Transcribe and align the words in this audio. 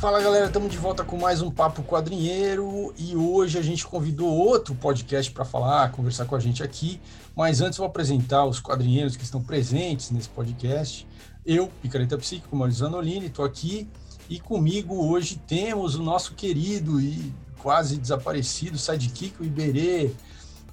Fala 0.00 0.18
galera, 0.22 0.46
estamos 0.46 0.72
de 0.72 0.78
volta 0.78 1.04
com 1.04 1.18
mais 1.18 1.42
um 1.42 1.50
Papo 1.50 1.82
Quadrinheiro 1.82 2.90
e 2.96 3.14
hoje 3.14 3.58
a 3.58 3.62
gente 3.62 3.86
convidou 3.86 4.28
outro 4.28 4.74
podcast 4.74 5.30
para 5.30 5.44
falar, 5.44 5.92
conversar 5.92 6.24
com 6.24 6.34
a 6.34 6.40
gente 6.40 6.62
aqui. 6.62 6.98
Mas 7.36 7.60
antes 7.60 7.76
vou 7.76 7.86
apresentar 7.86 8.46
os 8.46 8.58
quadrinheiros 8.58 9.14
que 9.14 9.24
estão 9.24 9.42
presentes 9.42 10.10
nesse 10.10 10.30
podcast. 10.30 11.06
Eu, 11.44 11.68
Picareta 11.82 12.16
Psíquico, 12.16 12.56
Maurício 12.56 12.80
Zanolini, 12.80 13.26
estou 13.26 13.44
aqui 13.44 13.86
e 14.26 14.40
comigo 14.40 15.06
hoje 15.06 15.36
temos 15.46 15.96
o 15.96 16.02
nosso 16.02 16.34
querido 16.34 16.98
e 16.98 17.34
quase 17.58 17.98
desaparecido 17.98 18.78
sidekick, 18.78 19.34
o 19.38 19.44
Iberê. 19.44 20.12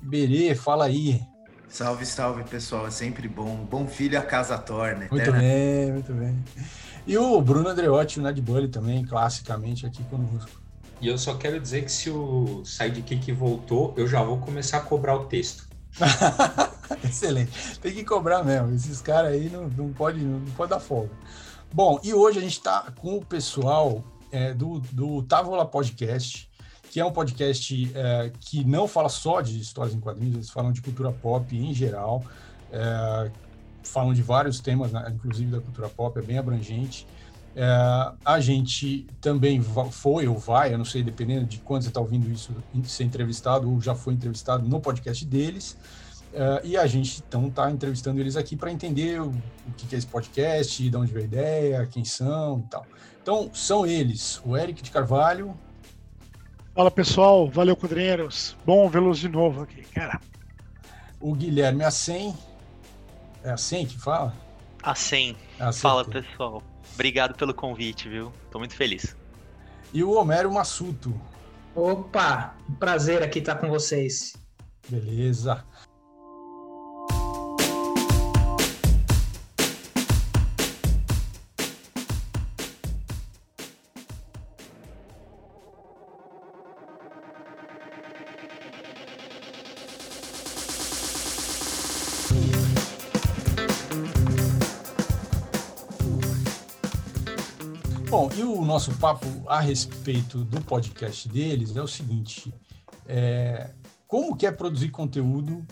Iberê, 0.02 0.56
fala 0.56 0.86
aí. 0.86 1.22
Salve, 1.68 2.06
salve 2.06 2.46
pessoal, 2.46 2.88
é 2.88 2.92
sempre 2.92 3.28
bom. 3.28 3.68
Bom 3.70 3.88
filho 3.88 4.18
a 4.18 4.22
casa 4.22 4.58
torna. 4.58 5.06
Muito 5.12 5.32
bem, 5.34 5.92
muito 5.92 6.14
bem. 6.14 6.44
E 7.08 7.18
o 7.18 7.42
Bruno 7.42 7.70
Andreotti, 7.70 8.20
o 8.20 8.22
Ned 8.22 8.42
Bully 8.42 8.68
também, 8.68 9.06
classicamente 9.06 9.86
aqui 9.86 10.04
conosco. 10.04 10.62
E 11.00 11.08
eu 11.08 11.18
só 11.18 11.36
quero 11.36 11.58
dizer 11.58 11.86
que 11.86 11.92
se 11.92 12.10
o 12.10 12.66
Sidekick 12.66 13.32
voltou, 13.32 13.94
eu 13.96 14.06
já 14.06 14.22
vou 14.22 14.40
começar 14.40 14.80
a 14.80 14.82
cobrar 14.82 15.16
o 15.16 15.24
texto. 15.24 15.66
Excelente. 17.02 17.80
Tem 17.80 17.94
que 17.94 18.04
cobrar 18.04 18.44
mesmo. 18.44 18.76
Esses 18.76 19.02
caras 19.02 19.32
aí 19.32 19.50
não, 19.50 19.70
não, 19.70 19.94
pode, 19.94 20.20
não 20.20 20.52
pode 20.52 20.70
dar 20.70 20.82
folga. 20.82 21.12
Bom, 21.74 21.98
e 22.04 22.14
hoje 22.14 22.40
a 22.40 22.42
gente 22.42 22.58
está 22.58 22.92
com 22.98 23.16
o 23.16 23.26
pessoal 23.26 24.04
é, 24.30 24.54
do, 24.54 24.82
do 24.92 25.24
Távola 25.24 25.66
Podcast, 25.66 26.50
que 26.92 27.00
é 27.00 27.06
um 27.06 27.12
podcast 27.14 27.90
é, 27.96 28.32
que 28.38 28.66
não 28.66 28.86
fala 28.86 29.08
só 29.08 29.40
de 29.40 29.58
histórias 29.58 29.96
em 29.96 30.00
quadrinhos, 30.02 30.36
eles 30.36 30.50
falam 30.50 30.74
de 30.74 30.82
cultura 30.82 31.14
pop 31.14 31.56
em 31.56 31.74
geral. 31.74 32.22
É, 32.70 33.32
falam 33.88 34.14
de 34.14 34.22
vários 34.22 34.60
temas, 34.60 34.92
né, 34.92 35.12
inclusive 35.14 35.52
da 35.52 35.62
cultura 35.62 35.90
pop, 35.90 36.18
é 36.20 36.22
bem 36.22 36.38
abrangente. 36.38 37.08
É, 37.56 38.12
a 38.24 38.40
gente 38.40 39.08
também 39.20 39.60
foi 39.90 40.28
ou 40.28 40.38
vai, 40.38 40.74
eu 40.74 40.78
não 40.78 40.86
sei, 40.86 41.02
dependendo 41.02 41.46
de 41.46 41.58
quando 41.58 41.82
você 41.82 41.88
está 41.88 42.00
ouvindo 42.00 42.32
isso, 42.32 42.54
ser 42.84 43.04
entrevistado 43.04 43.72
ou 43.72 43.82
já 43.82 43.96
foi 43.96 44.14
entrevistado 44.14 44.68
no 44.68 44.80
podcast 44.80 45.26
deles. 45.26 45.76
É, 46.34 46.62
e 46.64 46.78
a 46.78 46.86
gente 46.86 47.24
então 47.28 47.48
está 47.48 47.72
entrevistando 47.72 48.20
eles 48.20 48.36
aqui 48.36 48.56
para 48.56 48.72
entender 48.72 49.20
o, 49.20 49.30
o, 49.30 49.72
que 49.76 49.96
é 49.96 49.98
esse 49.98 50.06
podcast, 50.06 50.88
de 50.88 50.96
onde 50.96 51.12
veio 51.12 51.26
a 51.26 51.28
ideia, 51.28 51.88
quem 51.88 52.06
são 52.06 52.60
e 52.60 52.70
tal. 52.70 52.86
Então, 53.24 53.50
são 53.54 53.88
eles, 53.88 54.40
o 54.46 54.56
Eric 54.56 54.84
de 54.84 54.92
Carvalho. 54.92 55.58
Fala 56.76 56.92
pessoal, 56.92 57.50
valeu 57.50 57.76
quadrinheiros, 57.76 58.56
bom 58.64 58.88
vê-los 58.88 59.18
de 59.18 59.28
novo 59.28 59.64
aqui, 59.64 59.82
cara. 59.82 60.22
O 61.20 61.34
Guilherme 61.34 61.84
Assen. 61.84 62.36
É 63.48 63.52
assim 63.52 63.86
que 63.86 63.98
fala? 63.98 64.34
Assim. 64.84 65.34
assim 65.58 65.80
fala, 65.80 66.04
pessoal. 66.04 66.62
Obrigado 66.94 67.34
pelo 67.34 67.54
convite, 67.54 68.10
viu? 68.10 68.34
Tô 68.52 68.60
muito 68.60 68.76
feliz. 68.76 69.16
E 69.94 70.04
o 70.04 70.12
Homero 70.12 70.52
Massuto. 70.52 71.18
Opa, 71.74 72.58
um 72.70 72.76
prazer 72.76 73.24
aqui 73.24 73.40
estar 73.40 73.56
com 73.56 73.70
vocês. 73.70 74.34
Beleza. 74.90 75.64
Bom, 98.18 98.32
e 98.36 98.42
o 98.42 98.66
nosso 98.66 98.92
papo 98.96 99.28
a 99.46 99.60
respeito 99.60 100.44
do 100.44 100.60
podcast 100.60 101.30
deles 101.30 101.76
é 101.76 101.82
o 101.84 101.88
seguinte: 101.88 102.52
é, 103.06 103.70
como 104.08 104.36
que 104.36 104.48
é 104.48 104.52
produzir 104.52 104.90
conteúdo 104.90 105.64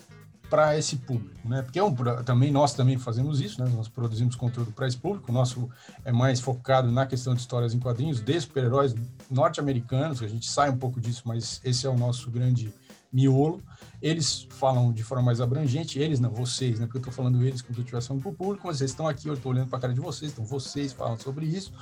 para 0.48 0.78
esse 0.78 0.98
público, 0.98 1.50
né? 1.50 1.64
Porque 1.64 1.80
é 1.80 1.84
um, 1.84 1.92
também 2.24 2.52
nós 2.52 2.76
também 2.76 3.00
fazemos 3.00 3.42
isso, 3.42 3.60
né? 3.60 3.68
Nós 3.76 3.88
produzimos 3.88 4.36
conteúdo 4.36 4.72
para 4.72 4.88
esse 4.88 4.96
público. 4.96 5.32
O 5.32 5.34
nosso 5.34 5.68
é 6.04 6.12
mais 6.12 6.40
focado 6.40 6.92
na 6.92 7.08
questão 7.08 7.34
de 7.34 7.42
histórias 7.42 7.74
em 7.74 7.80
quadrinhos 7.80 8.22
de 8.22 8.40
super-heróis 8.40 8.94
norte-americanos. 9.28 10.22
A 10.22 10.28
gente 10.28 10.48
sai 10.48 10.70
um 10.70 10.78
pouco 10.78 11.02
disso, 11.02 11.24
mas 11.26 11.60
esse 11.66 11.88
é 11.88 11.90
o 11.90 11.98
nosso 11.98 12.30
grande 12.30 12.72
miolo. 13.12 13.60
Eles 14.00 14.48
falam 14.52 14.94
de 14.94 15.04
forma 15.04 15.24
mais 15.24 15.42
abrangente, 15.42 15.98
eles 15.98 16.20
não, 16.20 16.30
vocês, 16.30 16.80
né? 16.80 16.86
Porque 16.86 16.98
eu 16.98 17.02
estou 17.02 17.14
falando 17.14 17.44
eles 17.44 17.64
como 17.64 17.74
se 17.74 17.80
eu 17.80 17.84
estivesse 17.84 18.08
falando 18.08 18.22
para 18.22 18.32
o 18.32 18.36
público, 18.36 18.68
mas 18.68 18.78
vocês 18.78 18.92
estão 18.92 19.08
aqui, 19.08 19.28
eu 19.28 19.34
estou 19.34 19.52
olhando 19.52 19.68
para 19.68 19.80
a 19.80 19.82
cara 19.82 19.94
de 19.96 20.00
vocês, 20.00 20.32
então 20.32 20.46
vocês 20.46 20.94
falam 20.94 21.18
sobre 21.18 21.48
isso. 21.48 21.74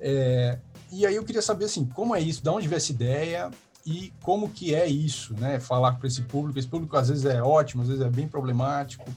É, 0.00 0.58
e 0.92 1.06
aí 1.06 1.16
eu 1.16 1.24
queria 1.24 1.42
saber 1.42 1.66
assim, 1.66 1.84
como 1.86 2.14
é 2.14 2.20
isso, 2.20 2.42
de 2.42 2.48
onde 2.48 2.68
veio 2.68 2.76
essa 2.76 2.92
ideia 2.92 3.50
e 3.84 4.12
como 4.22 4.50
que 4.50 4.74
é 4.74 4.86
isso, 4.86 5.34
né? 5.34 5.60
Falar 5.60 5.92
para 5.92 6.08
esse 6.08 6.22
público. 6.22 6.58
Esse 6.58 6.68
público 6.68 6.96
às 6.96 7.08
vezes 7.08 7.24
é 7.24 7.42
ótimo, 7.42 7.82
às 7.82 7.88
vezes 7.88 8.04
é 8.04 8.10
bem 8.10 8.26
problemático. 8.26 9.08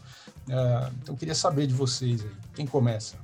É, 0.47 0.89
então 1.01 1.15
eu 1.15 1.17
queria 1.17 1.35
saber 1.35 1.67
de 1.67 1.73
vocês 1.73 2.23
aí. 2.23 2.31
Quem 2.53 2.65
começa? 2.65 3.17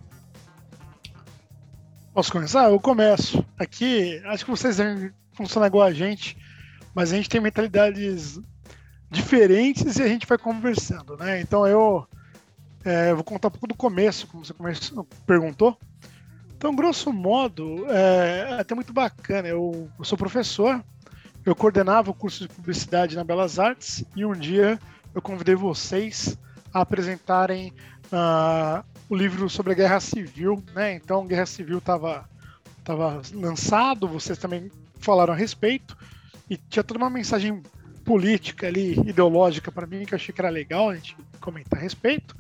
Posso 2.14 2.32
começar? 2.32 2.70
Eu 2.70 2.80
começo. 2.80 3.46
Aqui, 3.60 4.22
acho 4.26 4.46
que 4.46 4.52
vocês 4.52 4.78
devem 4.78 5.12
funcionar 5.34 5.68
igual 5.68 5.86
a 5.86 5.94
gente, 5.94 6.38
mas 6.94 7.12
a 7.12 7.16
gente 7.16 7.30
tem 7.30 7.42
mentalidades 7.42 8.40
diferentes 9.12 9.98
e 9.98 10.04
a 10.04 10.08
gente 10.08 10.26
vai 10.26 10.38
conversando, 10.38 11.18
né? 11.18 11.42
Então 11.42 11.68
eu 11.68 12.08
é, 12.84 13.14
vou 13.14 13.24
contar 13.24 13.50
um 13.50 13.52
pouco 13.52 13.68
do 13.68 13.76
começo, 13.76 14.28
como 14.28 14.46
você 14.46 14.54
perguntou. 15.26 15.78
Então, 16.66 16.76
grosso 16.76 17.14
modo, 17.14 17.86
é, 17.92 18.58
até 18.60 18.74
muito 18.74 18.92
bacana. 18.92 19.48
Eu, 19.48 19.88
eu, 20.00 20.04
sou 20.04 20.18
professor, 20.18 20.84
eu 21.46 21.56
coordenava 21.56 22.10
o 22.10 22.14
curso 22.16 22.42
de 22.42 22.52
publicidade 22.52 23.16
na 23.16 23.24
Belas 23.24 23.60
Artes 23.60 24.04
e 24.16 24.26
um 24.26 24.34
dia 24.34 24.80
eu 25.14 25.22
convidei 25.22 25.54
vocês 25.54 26.36
a 26.74 26.82
apresentarem 26.82 27.72
uh, 28.06 28.84
o 29.08 29.16
livro 29.16 29.48
sobre 29.48 29.74
a 29.74 29.76
Guerra 29.76 30.00
Civil, 30.00 30.64
né? 30.74 30.96
Então, 30.96 31.28
Guerra 31.28 31.46
Civil 31.46 31.78
estava 31.78 32.28
tava 32.84 33.22
lançado, 33.32 34.08
vocês 34.08 34.40
também 34.40 34.72
falaram 34.98 35.34
a 35.34 35.38
respeito 35.38 35.96
e 36.50 36.58
tinha 36.58 36.84
toda 36.84 36.98
uma 36.98 37.12
mensagem 37.12 37.62
política 38.04 38.66
ali, 38.66 38.94
ideológica 39.08 39.72
para 39.72 39.86
mim 39.86 40.04
que 40.04 40.16
eu 40.16 40.18
achei 40.18 40.34
que 40.34 40.42
era 40.42 40.50
legal 40.50 40.90
a 40.90 40.96
gente 40.96 41.16
comentar 41.40 41.78
a 41.78 41.84
respeito. 41.84 42.36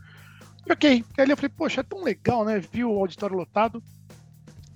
E 0.65 0.73
ok, 0.73 1.05
aí 1.15 1.29
eu 1.29 1.37
falei, 1.37 1.51
poxa, 1.55 1.81
é 1.81 1.83
tão 1.83 2.03
legal, 2.03 2.43
né? 2.43 2.59
Viu 2.59 2.91
o 2.91 2.97
auditório 2.97 3.37
lotado, 3.37 3.83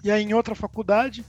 e 0.04 0.12
aí, 0.12 0.24
em 0.24 0.34
outra 0.34 0.56
faculdade, 0.56 1.26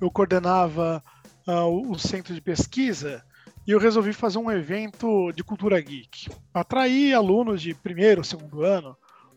eu 0.00 0.10
coordenava 0.10 1.02
uh, 1.46 1.90
o 1.90 1.98
centro 1.98 2.34
de 2.34 2.40
pesquisa 2.40 3.24
e 3.66 3.72
eu 3.72 3.78
resolvi 3.78 4.12
fazer 4.12 4.38
um 4.38 4.50
evento 4.50 5.32
de 5.32 5.44
cultura 5.44 5.80
geek. 5.80 6.28
Atraí 6.52 7.14
alunos 7.14 7.62
de 7.62 7.74
primeiro, 7.74 8.24
segundo 8.24 8.62
ano, 8.62 8.96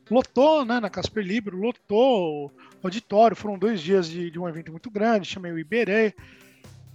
lotou 0.10 0.66
né, 0.66 0.80
na 0.80 0.90
Casper 0.90 1.24
Libro, 1.24 1.58
lotou 1.58 2.48
o 2.48 2.52
auditório. 2.84 3.36
Foram 3.36 3.58
dois 3.58 3.82
dias 3.82 4.08
de, 4.08 4.32
de 4.32 4.40
um 4.40 4.48
evento 4.48 4.72
muito 4.72 4.90
grande. 4.90 5.28
Chamei 5.28 5.52
o 5.52 5.60
Iberê, 5.60 6.14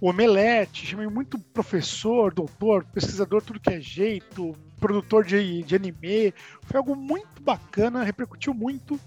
o 0.01 0.09
Omelete, 0.09 0.85
chamei 0.85 1.07
muito 1.07 1.37
professor, 1.37 2.33
doutor, 2.33 2.85
pesquisador, 2.85 3.41
tudo 3.41 3.59
que 3.59 3.69
é 3.69 3.81
jeito, 3.81 4.55
produtor 4.79 5.25
de, 5.25 5.63
de 5.63 5.75
anime. 5.75 6.33
Foi 6.63 6.77
algo 6.77 6.95
muito 6.95 7.41
bacana, 7.41 8.03
repercutiu 8.03 8.53
muito. 8.53 8.99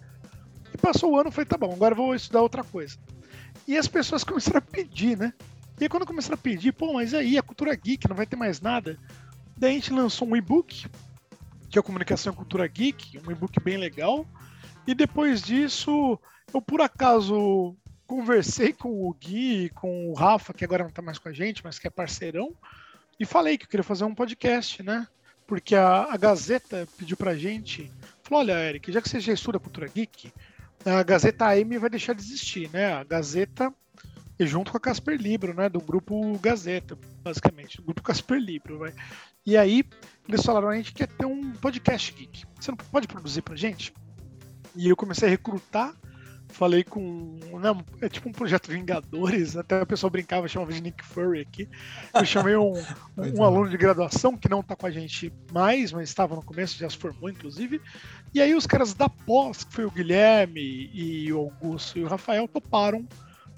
Passou 0.83 1.13
o 1.13 1.19
ano, 1.19 1.31
falei, 1.31 1.47
tá 1.47 1.57
bom, 1.57 1.73
agora 1.73 1.95
vou 1.95 2.15
estudar 2.15 2.43
outra 2.43 2.63
coisa. 2.63 2.99
E 3.67 3.79
as 3.79 3.89
pessoas 3.89 4.25
começaram 4.25 4.59
a 4.59 4.61
pedir, 4.61 5.17
né? 5.17 5.33
E 5.81 5.85
aí 5.85 5.89
quando 5.89 6.05
começaram 6.05 6.35
a 6.35 6.39
pedir, 6.39 6.73
pô, 6.73 6.93
mas 6.93 7.15
aí 7.15 7.39
a 7.39 7.43
cultura 7.43 7.75
geek 7.75 8.09
não 8.09 8.17
vai 8.17 8.27
ter 8.27 8.37
mais 8.37 8.61
nada. 8.61 8.99
Daí 9.57 9.71
a 9.71 9.75
gente 9.75 9.93
lançou 9.93 10.29
um 10.29 10.37
e-book, 10.37 10.87
que 11.71 11.79
é 11.79 11.81
a 11.81 11.83
Comunicação 11.83 12.33
e 12.33 12.37
Cultura 12.37 12.67
Geek, 12.67 13.19
um 13.27 13.31
e-book 13.31 13.59
bem 13.61 13.79
legal. 13.79 14.27
E 14.87 14.95
depois 14.95 15.41
disso, 15.41 16.19
eu 16.53 16.61
por 16.61 16.83
acaso 16.83 17.75
conversei 18.07 18.75
com 18.75 19.09
o 19.09 19.15
Gui, 19.15 19.71
com 19.71 20.11
o 20.11 20.13
Rafa, 20.13 20.53
que 20.53 20.65
agora 20.65 20.85
não 20.85 20.91
tá 20.91 21.01
mais 21.01 21.19
com 21.19 21.31
a 21.31 21.33
gente, 21.33 21.65
mas 21.65 21.79
que 21.79 21.87
é 21.87 21.91
parceirão, 21.91 22.55
e 23.19 23.25
falei 23.25 23.57
que 23.57 23.65
eu 23.65 23.69
queria 23.69 23.85
fazer 23.85 24.05
um 24.05 24.15
podcast, 24.15 24.83
né? 24.83 25.07
Porque 25.47 25.75
a, 25.75 26.13
a 26.13 26.17
Gazeta 26.19 26.87
pediu 26.99 27.17
pra 27.17 27.37
gente, 27.37 27.91
falou, 28.23 28.41
olha, 28.41 28.69
Eric, 28.69 28.93
já 28.93 29.01
que 29.01 29.09
você 29.09 29.19
já 29.19 29.33
estuda 29.33 29.59
cultura 29.59 29.89
geek, 29.89 30.31
a 30.85 31.03
Gazeta 31.03 31.47
AM 31.47 31.79
vai 31.79 31.91
deixar 31.91 32.15
de 32.15 32.23
existir, 32.23 32.71
né? 32.71 32.93
A 32.93 33.05
Gazeta 33.05 33.73
e 34.39 34.47
junto 34.47 34.71
com 34.71 34.77
a 34.77 34.81
Casper 34.81 35.17
Libro, 35.21 35.55
né? 35.55 35.69
Do 35.69 35.81
grupo 35.81 36.39
Gazeta, 36.39 36.99
basicamente, 37.23 37.81
grupo 37.81 38.03
Casper 38.03 38.39
Libro, 38.39 38.79
vai. 38.79 38.93
E 39.45 39.57
aí 39.57 39.85
eles 40.29 40.45
falaram 40.45 40.69
a 40.69 40.77
gente 40.77 40.93
quer 40.93 41.09
ter 41.09 41.27
um 41.27 41.53
podcast 41.53 42.13
geek. 42.13 42.45
Você 42.59 42.71
não 42.71 42.77
pode 42.77 43.07
produzir 43.07 43.43
pra 43.43 43.57
gente? 43.57 43.93
E 44.75 44.89
eu 44.89 44.97
comecei 44.97 45.29
a 45.29 45.31
recrutar 45.31 45.95
falei 46.53 46.85
com. 46.85 47.39
Né, 47.53 47.85
é 48.01 48.09
tipo 48.09 48.29
um 48.29 48.33
projeto 48.33 48.71
Vingadores, 48.71 49.57
até 49.57 49.81
a 49.81 49.87
pessoa 49.87 50.11
brincava, 50.11 50.47
chamava 50.47 50.73
de 50.73 50.81
Nick 50.81 51.05
Fury 51.05 51.41
aqui. 51.41 51.69
Eu 52.15 52.25
chamei 52.25 52.57
um, 52.57 52.73
um, 53.37 53.43
aluno 53.43 53.69
de 53.69 53.77
graduação 53.77 54.37
que 54.37 54.49
não 54.49 54.61
está 54.61 54.77
com 54.77 54.87
a 54.87 54.91
gente 54.91 55.33
mais, 55.53 55.93
mas 55.93 56.09
estava 56.09 56.37
no 56.37 56.43
começo, 56.43 56.79
já 56.79 56.89
se 56.89 56.97
formou, 56.97 57.29
inclusive. 57.29 57.81
E 58.35 58.41
aí 58.41 58.55
os 58.55 58.67
caras 58.67 58.95
da 58.95 59.09
pós, 59.09 59.65
que 59.65 59.73
foi 59.75 59.85
o 59.85 59.91
Guilherme 59.91 60.91
e 60.93 61.33
o 61.33 61.39
Augusto 61.39 61.99
e 61.99 62.05
o 62.05 62.09
Rafael, 62.09 62.47
toparam 62.47 63.07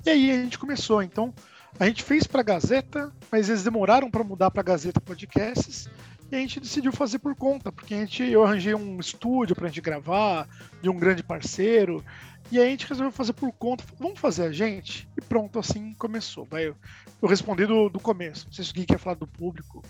E 0.06 0.10
aí 0.10 0.30
a 0.30 0.34
gente 0.34 0.58
começou. 0.58 1.02
Então, 1.02 1.34
a 1.78 1.86
gente 1.86 2.02
fez 2.02 2.26
para 2.26 2.40
a 2.40 2.44
Gazeta, 2.44 3.12
mas 3.30 3.48
eles 3.48 3.64
demoraram 3.64 4.10
para 4.10 4.22
mudar 4.22 4.50
para 4.50 4.60
a 4.60 4.64
Gazeta 4.64 5.00
Podcasts. 5.00 5.88
E 6.30 6.36
a 6.36 6.38
gente 6.38 6.60
decidiu 6.60 6.92
fazer 6.92 7.18
por 7.18 7.34
conta, 7.34 7.70
porque 7.70 7.94
a 7.94 7.98
gente, 7.98 8.22
eu 8.22 8.42
arranjei 8.42 8.74
um 8.74 8.98
estúdio 8.98 9.54
para 9.54 9.66
a 9.66 9.68
gente 9.68 9.80
gravar, 9.80 10.48
de 10.80 10.88
um 10.88 10.98
grande 10.98 11.22
parceiro. 11.22 12.04
E 12.50 12.58
aí 12.58 12.66
a 12.66 12.70
gente 12.70 12.86
resolveu 12.86 13.10
fazer 13.10 13.32
por 13.32 13.50
conta. 13.52 13.84
Vamos 13.98 14.20
fazer 14.20 14.44
a 14.44 14.52
gente? 14.52 15.08
E 15.16 15.20
pronto, 15.20 15.58
assim 15.58 15.94
começou. 15.94 16.44
Vai, 16.44 16.68
eu, 16.68 16.76
eu 17.20 17.28
respondi 17.28 17.66
do, 17.66 17.88
do 17.88 17.98
começo. 17.98 18.46
Não 18.46 18.52
sei 18.52 18.64
se 18.64 18.70
alguém 18.70 18.84
quer 18.84 18.98
falar 18.98 19.16
do 19.16 19.26
público. 19.26 19.82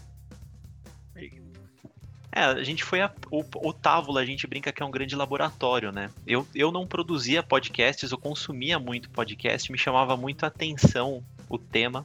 É, 2.37 2.41
a 2.41 2.65
gente 2.65 2.83
foi 2.83 3.01
a, 3.01 3.12
o, 3.31 3.45
o 3.69 3.73
Távola, 3.73 4.21
a 4.21 4.27
gente 4.27 4.45
brinca 4.45 4.73
que 4.73 4.83
é 4.83 4.87
um 4.87 4.91
grande 4.91 5.15
laboratório, 5.15 5.93
né? 5.93 6.11
Eu, 6.27 6.45
eu 6.53 6.73
não 6.73 6.85
produzia 6.85 7.45
podcasts, 7.45 8.11
eu 8.11 8.19
consumia 8.19 8.77
muito 8.77 9.09
podcast, 9.09 9.71
me 9.71 9.79
chamava 9.79 10.17
muito 10.17 10.43
a 10.43 10.49
atenção 10.49 11.23
o 11.49 11.56
tema. 11.56 12.05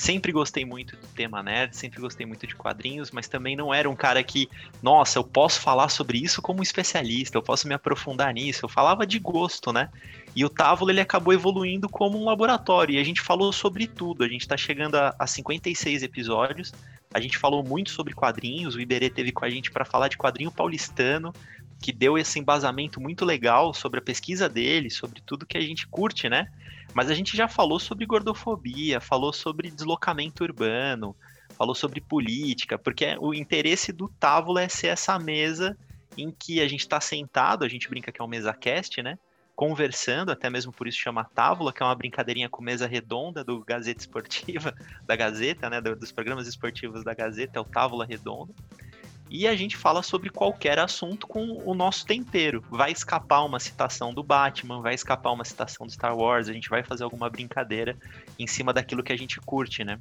Sempre 0.00 0.32
gostei 0.32 0.64
muito 0.64 0.96
do 0.96 1.06
tema 1.08 1.42
nerd, 1.42 1.76
sempre 1.76 2.00
gostei 2.00 2.24
muito 2.24 2.46
de 2.46 2.54
quadrinhos, 2.54 3.10
mas 3.10 3.28
também 3.28 3.54
não 3.54 3.72
era 3.72 3.88
um 3.88 3.94
cara 3.94 4.22
que, 4.24 4.48
nossa, 4.82 5.18
eu 5.18 5.22
posso 5.22 5.60
falar 5.60 5.90
sobre 5.90 6.16
isso 6.16 6.40
como 6.40 6.62
especialista, 6.62 7.36
eu 7.36 7.42
posso 7.42 7.68
me 7.68 7.74
aprofundar 7.74 8.32
nisso. 8.32 8.64
Eu 8.64 8.68
falava 8.70 9.06
de 9.06 9.18
gosto, 9.18 9.74
né? 9.74 9.90
E 10.34 10.42
o 10.42 10.48
Távola 10.48 10.90
ele 10.90 11.02
acabou 11.02 11.34
evoluindo 11.34 11.86
como 11.86 12.18
um 12.18 12.24
laboratório, 12.24 12.94
e 12.94 12.98
a 12.98 13.04
gente 13.04 13.20
falou 13.20 13.52
sobre 13.52 13.86
tudo. 13.86 14.24
A 14.24 14.28
gente 14.28 14.40
está 14.40 14.56
chegando 14.56 14.94
a, 14.94 15.14
a 15.18 15.26
56 15.26 16.02
episódios, 16.02 16.72
a 17.12 17.20
gente 17.20 17.36
falou 17.36 17.62
muito 17.62 17.90
sobre 17.90 18.14
quadrinhos, 18.14 18.74
o 18.76 18.80
Iberê 18.80 19.10
teve 19.10 19.32
com 19.32 19.44
a 19.44 19.50
gente 19.50 19.70
para 19.70 19.84
falar 19.84 20.08
de 20.08 20.16
quadrinho 20.16 20.50
paulistano, 20.50 21.30
que 21.78 21.92
deu 21.92 22.16
esse 22.16 22.38
embasamento 22.38 23.02
muito 23.02 23.22
legal 23.22 23.74
sobre 23.74 23.98
a 23.98 24.02
pesquisa 24.02 24.48
dele, 24.48 24.88
sobre 24.88 25.20
tudo 25.20 25.44
que 25.44 25.58
a 25.58 25.60
gente 25.60 25.86
curte, 25.86 26.26
né? 26.26 26.48
Mas 26.94 27.10
a 27.10 27.14
gente 27.14 27.36
já 27.36 27.48
falou 27.48 27.78
sobre 27.78 28.06
gordofobia, 28.06 29.00
falou 29.00 29.32
sobre 29.32 29.70
deslocamento 29.70 30.42
urbano, 30.42 31.14
falou 31.56 31.74
sobre 31.74 32.00
política, 32.00 32.78
porque 32.78 33.16
o 33.20 33.32
interesse 33.32 33.92
do 33.92 34.08
Távola 34.08 34.62
é 34.62 34.68
ser 34.68 34.88
essa 34.88 35.18
mesa 35.18 35.76
em 36.16 36.30
que 36.30 36.60
a 36.60 36.68
gente 36.68 36.80
está 36.80 37.00
sentado, 37.00 37.64
a 37.64 37.68
gente 37.68 37.88
brinca 37.88 38.10
que 38.10 38.20
é 38.20 38.24
um 38.24 38.28
mesa 38.28 38.52
cast, 38.52 39.02
né? 39.02 39.18
conversando, 39.60 40.32
até 40.32 40.48
mesmo 40.48 40.72
por 40.72 40.88
isso 40.88 40.98
chama 40.98 41.22
Távola, 41.22 41.70
que 41.70 41.82
é 41.82 41.86
uma 41.86 41.94
brincadeirinha 41.94 42.48
com 42.48 42.62
mesa 42.62 42.86
redonda 42.86 43.44
do 43.44 43.62
Gazeta 43.62 44.00
Esportiva, 44.00 44.74
da 45.06 45.14
Gazeta, 45.14 45.68
né, 45.68 45.82
dos 45.82 46.10
programas 46.10 46.46
esportivos 46.46 47.04
da 47.04 47.12
Gazeta, 47.12 47.58
é 47.58 47.60
o 47.60 47.64
Távola 47.64 48.06
Redonda. 48.06 48.54
E 49.30 49.46
a 49.46 49.54
gente 49.54 49.76
fala 49.76 50.02
sobre 50.02 50.28
qualquer 50.28 50.80
assunto 50.80 51.24
com 51.24 51.62
o 51.64 51.72
nosso 51.72 52.04
tempero. 52.04 52.64
Vai 52.68 52.90
escapar 52.90 53.44
uma 53.44 53.60
citação 53.60 54.12
do 54.12 54.24
Batman, 54.24 54.82
vai 54.82 54.92
escapar 54.92 55.30
uma 55.30 55.44
citação 55.44 55.86
do 55.86 55.92
Star 55.92 56.16
Wars, 56.16 56.48
a 56.48 56.52
gente 56.52 56.68
vai 56.68 56.82
fazer 56.82 57.04
alguma 57.04 57.30
brincadeira 57.30 57.96
em 58.36 58.46
cima 58.48 58.72
daquilo 58.72 59.04
que 59.04 59.12
a 59.12 59.16
gente 59.16 59.40
curte, 59.40 59.84
né? 59.84 60.00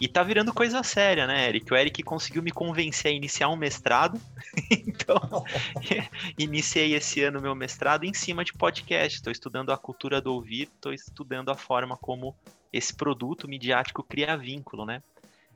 E 0.00 0.08
tá 0.08 0.22
virando 0.22 0.54
coisa 0.54 0.82
séria, 0.82 1.26
né, 1.26 1.48
Eric? 1.48 1.72
O 1.72 1.76
Eric 1.76 2.02
conseguiu 2.02 2.42
me 2.42 2.50
convencer 2.50 3.12
a 3.12 3.14
iniciar 3.14 3.48
um 3.50 3.56
mestrado. 3.56 4.18
então, 4.70 5.44
iniciei 6.38 6.94
esse 6.94 7.22
ano 7.22 7.42
meu 7.42 7.54
mestrado 7.54 8.04
em 8.04 8.14
cima 8.14 8.42
de 8.42 8.54
podcast. 8.54 9.18
Estou 9.18 9.30
estudando 9.30 9.70
a 9.70 9.76
cultura 9.76 10.20
do 10.20 10.32
ouvir, 10.32 10.62
estou 10.62 10.94
estudando 10.94 11.50
a 11.50 11.54
forma 11.54 11.96
como 11.96 12.34
esse 12.72 12.92
produto 12.92 13.46
midiático 13.46 14.02
cria 14.02 14.36
vínculo, 14.36 14.86
né? 14.86 15.02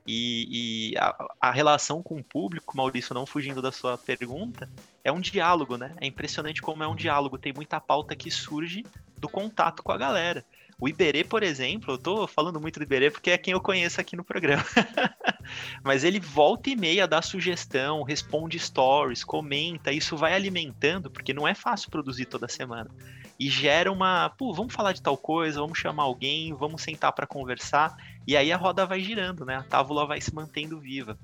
E, 0.07 0.91
e 0.91 0.97
a, 0.97 1.27
a, 1.41 1.51
relação 1.51 2.01
com 2.01 2.17
o 2.17 2.23
público, 2.23 2.77
Maurício, 2.77 3.13
não 3.13 3.25
fugindo 3.25 3.61
da 3.61 3.73
sua 3.73 3.97
pergunta, 3.97 4.69
é 5.03 5.11
um 5.11 5.19
diálogo, 5.19 5.75
né? 5.77 5.93
É 5.99 6.07
impressionante 6.07 6.61
como 6.61 6.81
é 6.81 6.87
um 6.87 6.95
diálogo. 6.95 7.37
Tem 7.37 7.51
muita 7.51 7.81
pauta 7.81 8.15
que 8.15 8.31
surge 8.31 8.85
do 9.17 9.27
contato 9.27 9.83
com 9.83 9.91
a 9.91 9.97
galera. 9.97 10.45
O 10.79 10.87
Iberê, 10.87 11.23
por 11.23 11.41
exemplo, 11.41 11.95
eu 11.95 11.97
tô 11.97 12.27
falando 12.27 12.61
muito 12.61 12.79
do 12.79 12.83
Iberê 12.83 13.09
porque 13.09 13.31
é 13.31 13.37
quem 13.37 13.51
eu 13.51 13.59
conheço 13.59 13.99
aqui 13.99 14.15
no 14.15 14.23
programa. 14.23 14.63
Mas 15.83 16.03
ele 16.03 16.19
volta 16.19 16.69
e 16.69 16.75
meia 16.75 17.07
dá 17.07 17.19
sugestão, 17.19 18.03
responde 18.03 18.59
stories, 18.59 19.23
comenta, 19.23 19.91
isso 19.91 20.15
vai 20.15 20.33
alimentando, 20.33 21.09
porque 21.09 21.33
não 21.33 21.47
é 21.47 21.55
fácil 21.55 21.89
produzir 21.89 22.25
toda 22.25 22.47
semana. 22.47 22.91
E 23.39 23.49
gera 23.49 23.91
uma, 23.91 24.29
pô, 24.29 24.53
vamos 24.53 24.73
falar 24.73 24.93
de 24.93 25.01
tal 25.01 25.17
coisa, 25.17 25.59
vamos 25.59 25.79
chamar 25.79 26.03
alguém, 26.03 26.53
vamos 26.53 26.83
sentar 26.83 27.11
para 27.11 27.25
conversar, 27.25 27.97
e 28.27 28.35
aí 28.35 28.51
a 28.51 28.57
roda 28.57 28.85
vai 28.85 28.99
girando, 28.99 29.45
né? 29.45 29.55
A 29.55 29.63
tábula 29.63 30.05
vai 30.05 30.19
se 30.19 30.35
mantendo 30.35 30.77
viva. 30.79 31.17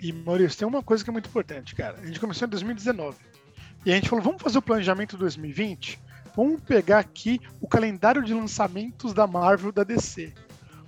E 0.00 0.12
Maurício, 0.12 0.60
tem 0.60 0.68
uma 0.68 0.82
coisa 0.82 1.02
que 1.02 1.10
é 1.10 1.12
muito 1.12 1.28
importante, 1.28 1.74
cara. 1.74 1.98
A 2.00 2.06
gente 2.06 2.20
começou 2.20 2.46
em 2.46 2.50
2019. 2.50 3.16
E 3.84 3.90
a 3.90 3.96
gente 3.96 4.08
falou, 4.08 4.24
vamos 4.24 4.40
fazer 4.40 4.58
o 4.58 4.62
planejamento 4.62 5.16
2020? 5.16 5.98
Vamos 6.36 6.60
pegar 6.60 7.00
aqui 7.00 7.40
o 7.60 7.66
calendário 7.66 8.22
de 8.22 8.32
lançamentos 8.32 9.12
da 9.12 9.26
Marvel 9.26 9.72
da 9.72 9.82
DC. 9.82 10.32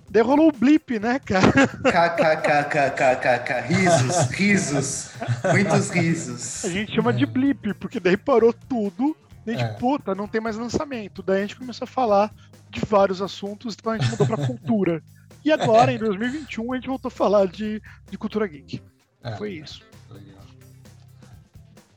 Daí 0.09 0.23
rolou 0.23 0.49
o 0.49 0.53
blip, 0.53 0.99
né, 1.01 1.19
cara? 1.19 1.51
KKKKKK, 1.83 3.61
risos, 3.67 4.31
risos, 4.31 5.11
muitos 5.51 5.91
risos. 5.91 6.65
A 6.65 6.69
gente 6.69 6.95
chama 6.95 7.13
de 7.13 7.27
blip, 7.27 7.75
porque 7.75 7.99
daí 7.99 8.17
parou 8.17 8.53
tudo. 8.53 9.17
A 9.47 9.51
gente, 9.51 9.63
é. 9.63 9.69
puta, 9.75 10.15
não 10.15 10.27
tem 10.27 10.41
mais 10.41 10.57
lançamento. 10.57 11.23
Daí 11.23 11.39
a 11.39 11.41
gente 11.43 11.57
começou 11.57 11.85
a 11.85 11.89
falar 11.89 12.35
de 12.69 12.81
vários 12.85 13.23
assuntos, 13.23 13.77
então 13.79 13.93
a 13.93 13.99
gente 13.99 14.11
mudou 14.11 14.27
pra 14.27 14.37
cultura. 14.47 15.03
E 15.45 15.53
agora, 15.53 15.93
em 15.93 15.99
2021, 15.99 16.73
a 16.73 16.77
gente 16.77 16.89
voltou 16.89 17.09
a 17.09 17.13
falar 17.13 17.47
de, 17.47 17.81
de 18.11 18.19
cultura 18.19 18.47
geek. 18.47 18.83
É. 19.23 19.37
Foi 19.37 19.53
isso. 19.53 19.83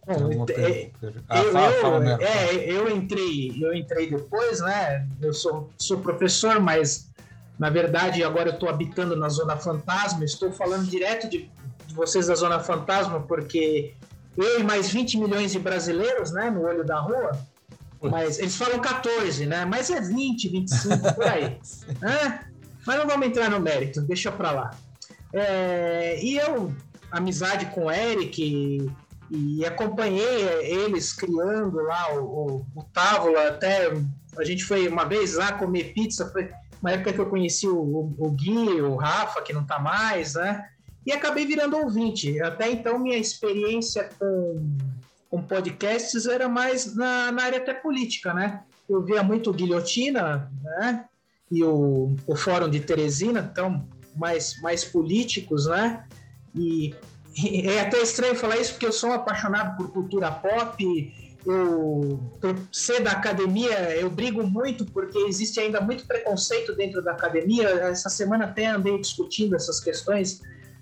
É, 0.09 0.89
ah, 1.29 1.43
eu, 1.43 2.03
é, 2.19 2.71
eu 2.71 2.89
entrei, 2.89 3.55
eu 3.61 3.75
entrei 3.75 4.09
depois, 4.09 4.59
né? 4.59 5.07
Eu 5.21 5.33
sou, 5.33 5.69
sou 5.77 5.99
professor, 5.99 6.59
mas 6.59 7.11
na 7.59 7.69
verdade 7.69 8.23
agora 8.23 8.49
eu 8.49 8.53
estou 8.53 8.69
habitando 8.69 9.15
na 9.15 9.29
Zona 9.29 9.55
Fantasma. 9.55 10.25
Estou 10.25 10.51
falando 10.51 10.89
direto 10.89 11.29
de, 11.29 11.49
de, 11.85 11.93
vocês 11.93 12.25
da 12.25 12.33
Zona 12.33 12.59
Fantasma, 12.59 13.19
porque 13.19 13.93
eu 14.37 14.59
e 14.59 14.63
mais 14.63 14.89
20 14.89 15.17
milhões 15.17 15.51
de 15.51 15.59
brasileiros, 15.59 16.31
né, 16.31 16.49
no 16.49 16.61
olho 16.61 16.83
da 16.83 16.99
rua. 16.99 17.31
Mas 18.01 18.39
eles 18.39 18.55
falam 18.55 18.79
14, 18.79 19.45
né? 19.45 19.65
Mas 19.65 19.89
é 19.89 19.99
20, 19.99 20.47
25 20.47 21.13
por 21.15 21.25
aí. 21.25 21.59
né? 21.99 22.45
Mas 22.87 22.97
não 22.97 23.07
vamos 23.07 23.27
entrar 23.27 23.49
no 23.49 23.59
mérito, 23.59 24.01
deixa 24.01 24.31
pra 24.31 24.51
lá. 24.51 24.71
É, 25.33 26.17
e 26.23 26.37
eu, 26.37 26.73
amizade 27.11 27.65
com 27.67 27.85
o 27.85 27.91
Eric 27.91 28.89
e 29.29 29.65
acompanhei 29.65 30.43
eles 30.63 31.13
criando 31.13 31.77
lá 31.83 32.15
o, 32.15 32.23
o, 32.23 32.65
o 32.75 32.83
Távola, 32.85 33.49
até 33.49 33.91
a 34.37 34.43
gente 34.43 34.63
foi 34.63 34.87
uma 34.87 35.03
vez 35.05 35.35
lá 35.35 35.51
comer 35.53 35.93
pizza, 35.93 36.29
foi 36.31 36.49
uma 36.81 36.91
época 36.91 37.13
que 37.13 37.19
eu 37.19 37.29
conheci 37.29 37.67
o, 37.67 37.77
o, 37.77 38.15
o 38.17 38.31
Gui, 38.31 38.81
o 38.81 38.95
Rafa, 38.95 39.41
que 39.41 39.53
não 39.53 39.65
tá 39.65 39.77
mais, 39.77 40.35
né? 40.35 40.65
E 41.09 41.11
acabei 41.11 41.43
virando 41.43 41.75
ouvinte. 41.75 42.39
Até 42.39 42.69
então, 42.69 42.99
minha 42.99 43.17
experiência 43.17 44.11
com, 44.19 44.77
com 45.27 45.41
podcasts 45.41 46.27
era 46.27 46.47
mais 46.47 46.95
na, 46.95 47.31
na 47.31 47.45
área 47.45 47.57
até 47.57 47.73
política, 47.73 48.31
né? 48.31 48.61
Eu 48.87 49.01
via 49.01 49.23
muito 49.23 49.51
Guilhotina, 49.51 50.51
né? 50.61 51.05
E 51.51 51.63
o, 51.63 52.15
o 52.27 52.35
Fórum 52.35 52.69
de 52.69 52.79
Teresina, 52.81 53.49
então, 53.51 53.87
mais, 54.15 54.61
mais 54.61 54.85
políticos, 54.85 55.65
né? 55.65 56.05
E 56.53 56.93
é 57.65 57.79
até 57.79 57.99
estranho 58.03 58.35
falar 58.35 58.57
isso 58.57 58.73
porque 58.73 58.85
eu 58.85 58.93
sou 58.93 59.09
um 59.09 59.13
apaixonado 59.13 59.77
por 59.77 59.91
cultura 59.91 60.29
pop. 60.29 61.11
Eu, 61.43 62.19
por 62.39 62.55
ser 62.71 63.01
da 63.01 63.13
academia, 63.13 63.95
eu 63.95 64.11
brigo 64.11 64.45
muito 64.45 64.85
porque 64.85 65.17
existe 65.17 65.59
ainda 65.59 65.81
muito 65.81 66.05
preconceito 66.05 66.75
dentro 66.75 67.01
da 67.01 67.13
academia. 67.13 67.67
Essa 67.67 68.09
semana 68.09 68.45
até 68.45 68.67
andei 68.67 68.99
discutindo 68.99 69.55
essas 69.55 69.79
questões. 69.79 70.39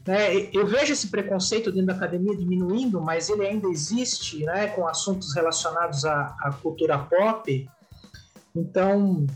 Né? 0.07 0.49
Eu 0.53 0.65
vejo 0.65 0.93
esse 0.93 1.09
preconceito 1.09 1.69
dentro 1.69 1.87
da 1.87 1.93
academia 1.93 2.35
diminuindo, 2.35 3.01
mas 3.01 3.29
ele 3.29 3.45
ainda 3.45 3.67
existe 3.67 4.45
né, 4.45 4.67
com 4.67 4.87
assuntos 4.87 5.35
relacionados 5.35 6.05
à, 6.05 6.33
à 6.39 6.51
cultura 6.61 6.97
pop. 6.97 7.69
Então, 8.55 9.27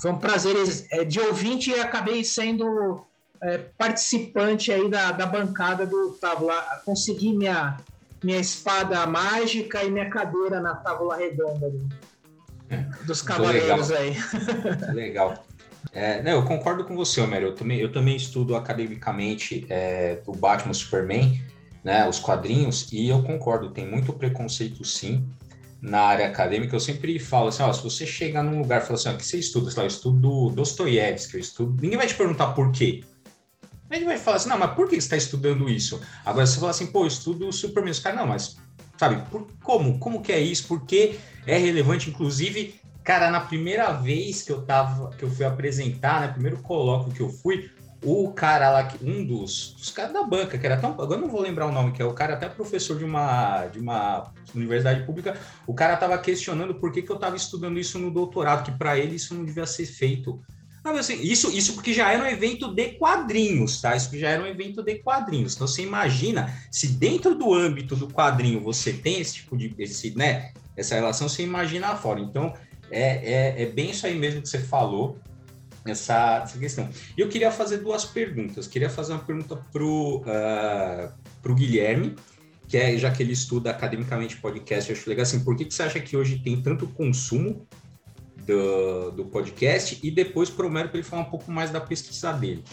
foi 0.00 0.12
um 0.12 0.18
prazer 0.18 0.54
é, 0.92 1.04
de 1.04 1.18
ouvinte 1.18 1.70
e 1.70 1.80
acabei 1.80 2.22
sendo 2.22 3.04
é, 3.42 3.58
participante 3.76 4.70
aí 4.70 4.88
da, 4.88 5.10
da 5.10 5.26
bancada 5.26 5.84
do 5.84 6.12
Távola. 6.20 6.54
Consegui 6.84 7.36
minha, 7.36 7.76
minha 8.22 8.38
espada 8.38 9.04
mágica 9.08 9.82
e 9.82 9.90
minha 9.90 10.08
cadeira 10.08 10.60
na 10.60 10.76
tábua 10.76 11.16
redonda 11.16 11.68
do, 11.68 11.88
dos 13.04 13.22
cavaleiros 13.22 13.88
legal. 13.90 14.14
aí. 14.88 14.94
legal. 14.94 15.44
É, 15.96 16.20
eu 16.30 16.44
concordo 16.44 16.84
com 16.84 16.94
você, 16.94 17.22
Homero. 17.22 17.46
Eu 17.46 17.54
também, 17.54 17.78
eu 17.78 17.90
também 17.90 18.14
estudo 18.14 18.54
academicamente 18.54 19.64
é, 19.70 20.20
o 20.26 20.36
Batman 20.36 20.74
Superman, 20.74 21.40
né, 21.82 22.06
os 22.06 22.18
quadrinhos, 22.18 22.92
e 22.92 23.08
eu 23.08 23.22
concordo, 23.22 23.70
tem 23.70 23.86
muito 23.86 24.12
preconceito 24.12 24.84
sim 24.84 25.26
na 25.80 26.00
área 26.02 26.26
acadêmica. 26.26 26.76
Eu 26.76 26.80
sempre 26.80 27.18
falo 27.18 27.48
assim: 27.48 27.62
ó, 27.62 27.72
se 27.72 27.82
você 27.82 28.04
chegar 28.04 28.42
num 28.42 28.58
lugar 28.58 28.82
e 28.82 28.84
falar 28.84 28.96
assim, 28.96 29.08
ó, 29.08 29.14
que 29.14 29.24
você 29.24 29.38
estuda, 29.38 29.70
sei 29.70 29.78
lá, 29.78 29.84
eu 29.84 29.88
estudo 29.88 30.50
Dostoiévski, 30.50 31.36
eu 31.36 31.40
estudo. 31.40 31.80
Ninguém 31.80 31.96
vai 31.96 32.06
te 32.06 32.14
perguntar 32.14 32.48
por 32.48 32.70
quê. 32.72 33.02
Gente 33.90 34.04
vai 34.04 34.18
falar 34.18 34.36
assim, 34.36 34.50
não, 34.50 34.58
mas 34.58 34.74
por 34.74 34.88
que 34.88 34.96
você 34.96 34.98
está 34.98 35.16
estudando 35.16 35.66
isso? 35.66 35.98
Agora 36.26 36.44
você 36.44 36.58
fala 36.60 36.72
assim, 36.72 36.88
pô, 36.88 37.04
eu 37.04 37.06
estudo 37.06 37.50
Superman. 37.50 37.92
Os 37.92 38.00
caras, 38.00 38.18
não, 38.18 38.26
mas, 38.26 38.58
sabe, 38.98 39.22
por, 39.30 39.46
como? 39.62 39.98
Como 39.98 40.20
que 40.20 40.30
é 40.30 40.40
isso? 40.40 40.66
Por 40.68 40.84
que 40.84 41.18
é 41.46 41.56
relevante? 41.56 42.10
Inclusive, 42.10 42.74
Cara, 43.06 43.30
na 43.30 43.38
primeira 43.38 43.92
vez 43.92 44.42
que 44.42 44.50
eu 44.50 44.62
tava, 44.62 45.10
que 45.10 45.22
eu 45.22 45.30
fui 45.30 45.46
apresentar, 45.46 46.20
né, 46.20 46.26
primeiro 46.26 46.58
colóquio 46.58 47.12
que 47.12 47.20
eu 47.20 47.30
fui, 47.30 47.70
o 48.02 48.32
cara 48.32 48.68
lá, 48.68 48.92
um 49.00 49.24
dos, 49.24 49.76
dos 49.78 49.90
caras 49.90 50.12
da 50.12 50.24
banca, 50.24 50.58
que 50.58 50.66
era 50.66 50.76
tão. 50.76 50.90
Agora 50.90 51.16
não 51.16 51.28
vou 51.28 51.40
lembrar 51.40 51.66
o 51.66 51.72
nome, 51.72 51.92
que 51.92 52.02
é 52.02 52.04
o 52.04 52.12
cara 52.12 52.34
até 52.34 52.48
professor 52.48 52.98
de 52.98 53.04
uma, 53.04 53.66
de 53.66 53.78
uma 53.78 54.32
universidade 54.52 55.06
pública, 55.06 55.38
o 55.68 55.72
cara 55.72 55.96
tava 55.96 56.18
questionando 56.18 56.74
por 56.74 56.90
que, 56.90 57.00
que 57.00 57.10
eu 57.10 57.16
tava 57.16 57.36
estudando 57.36 57.78
isso 57.78 57.96
no 57.96 58.10
doutorado, 58.10 58.64
que 58.64 58.76
para 58.76 58.98
ele 58.98 59.14
isso 59.14 59.36
não 59.36 59.44
devia 59.44 59.66
ser 59.66 59.86
feito. 59.86 60.42
Assim, 60.84 61.20
isso, 61.22 61.50
isso 61.56 61.74
porque 61.74 61.92
já 61.92 62.12
era 62.12 62.24
um 62.24 62.26
evento 62.26 62.74
de 62.74 62.90
quadrinhos, 62.98 63.80
tá? 63.80 63.94
Isso 63.94 64.16
já 64.18 64.30
era 64.30 64.42
um 64.42 64.46
evento 64.46 64.82
de 64.82 64.96
quadrinhos. 64.96 65.54
Então 65.54 65.68
você 65.68 65.82
imagina 65.82 66.52
se 66.72 66.88
dentro 66.88 67.36
do 67.36 67.54
âmbito 67.54 67.94
do 67.94 68.08
quadrinho 68.08 68.60
você 68.60 68.92
tem 68.92 69.20
esse 69.20 69.34
tipo 69.34 69.56
de, 69.56 69.72
esse, 69.78 70.16
né, 70.16 70.52
essa 70.76 70.96
relação, 70.96 71.28
você 71.28 71.42
imagina 71.42 71.94
fora. 71.96 72.20
Então 72.20 72.52
é, 72.90 73.32
é, 73.32 73.62
é 73.62 73.66
bem 73.66 73.90
isso 73.90 74.06
aí 74.06 74.18
mesmo 74.18 74.42
que 74.42 74.48
você 74.48 74.58
falou 74.58 75.18
essa, 75.90 76.42
essa 76.42 76.58
questão. 76.58 76.88
E 77.16 77.20
eu 77.20 77.28
queria 77.28 77.50
fazer 77.50 77.78
duas 77.78 78.04
perguntas. 78.04 78.66
Queria 78.66 78.90
fazer 78.90 79.12
uma 79.12 79.22
pergunta 79.22 79.56
para 79.56 79.82
o 79.82 80.22
uh, 80.22 81.54
Guilherme, 81.54 82.16
que 82.68 82.76
é, 82.76 82.96
já 82.98 83.10
que 83.10 83.22
ele 83.22 83.32
estuda 83.32 83.70
academicamente 83.70 84.36
podcast, 84.36 84.90
eu 84.90 84.96
acho 84.96 85.08
legal 85.08 85.22
assim, 85.22 85.44
por 85.44 85.56
que, 85.56 85.64
que 85.64 85.74
você 85.74 85.84
acha 85.84 86.00
que 86.00 86.16
hoje 86.16 86.38
tem 86.38 86.60
tanto 86.60 86.86
consumo 86.88 87.66
do, 88.44 89.12
do 89.12 89.24
podcast? 89.26 90.00
E 90.02 90.10
depois 90.10 90.50
para 90.50 90.66
o 90.66 90.70
Mero 90.70 90.88
para 90.88 90.98
ele 90.98 91.06
falar 91.06 91.22
um 91.22 91.30
pouco 91.30 91.50
mais 91.50 91.70
da 91.70 91.80
pesquisa 91.80 92.32
dele. 92.32 92.64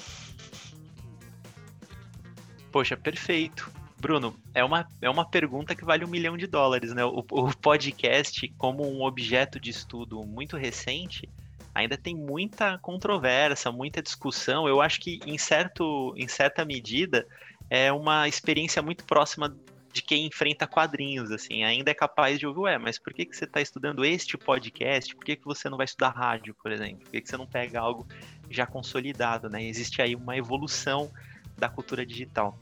Poxa, 2.72 2.98
perfeito. 2.98 3.72
Bruno, 4.04 4.36
é 4.54 4.62
uma, 4.62 4.86
é 5.02 5.10
uma 5.10 5.24
pergunta 5.24 5.74
que 5.74 5.86
vale 5.86 6.04
um 6.04 6.10
milhão 6.10 6.36
de 6.36 6.46
dólares, 6.46 6.94
né? 6.94 7.06
O, 7.06 7.24
o 7.32 7.56
podcast, 7.56 8.46
como 8.58 8.86
um 8.86 9.02
objeto 9.02 9.62
de 9.62 9.70
estudo 9.70 10.22
muito 10.26 10.58
recente, 10.58 11.30
ainda 11.74 11.98
tem 11.98 12.14
muita 12.14 12.78
controvérsia, 12.80 13.72
muita 13.72 14.02
discussão. 14.02 14.68
Eu 14.68 14.82
acho 14.82 15.00
que, 15.00 15.22
em, 15.26 15.38
certo, 15.38 16.14
em 16.18 16.28
certa 16.28 16.66
medida, 16.66 17.26
é 17.70 17.94
uma 17.94 18.28
experiência 18.28 18.82
muito 18.82 19.06
próxima 19.06 19.56
de 19.94 20.02
quem 20.02 20.26
enfrenta 20.26 20.68
quadrinhos, 20.68 21.32
assim, 21.32 21.64
ainda 21.64 21.90
é 21.90 21.94
capaz 21.94 22.38
de 22.38 22.46
ouvir, 22.46 22.60
ué, 22.62 22.78
mas 22.78 23.00
por 23.00 23.14
que, 23.14 23.26
que 23.26 23.38
você 23.38 23.46
está 23.46 23.62
estudando 23.62 24.04
este 24.04 24.38
podcast? 24.38 25.16
Por 25.16 25.24
que, 25.24 25.38
que 25.38 25.46
você 25.46 25.70
não 25.70 25.78
vai 25.78 25.86
estudar 25.86 26.10
rádio, 26.10 26.54
por 26.62 26.74
exemplo? 26.74 27.06
Por 27.06 27.12
que, 27.12 27.22
que 27.22 27.30
você 27.30 27.38
não 27.38 27.48
pega 27.48 27.80
algo 27.80 28.06
já 28.50 28.66
consolidado, 28.66 29.48
né? 29.50 29.64
Existe 29.64 30.02
aí 30.02 30.14
uma 30.14 30.36
evolução 30.36 31.10
da 31.58 31.70
cultura 31.70 32.06
digital. 32.06 32.60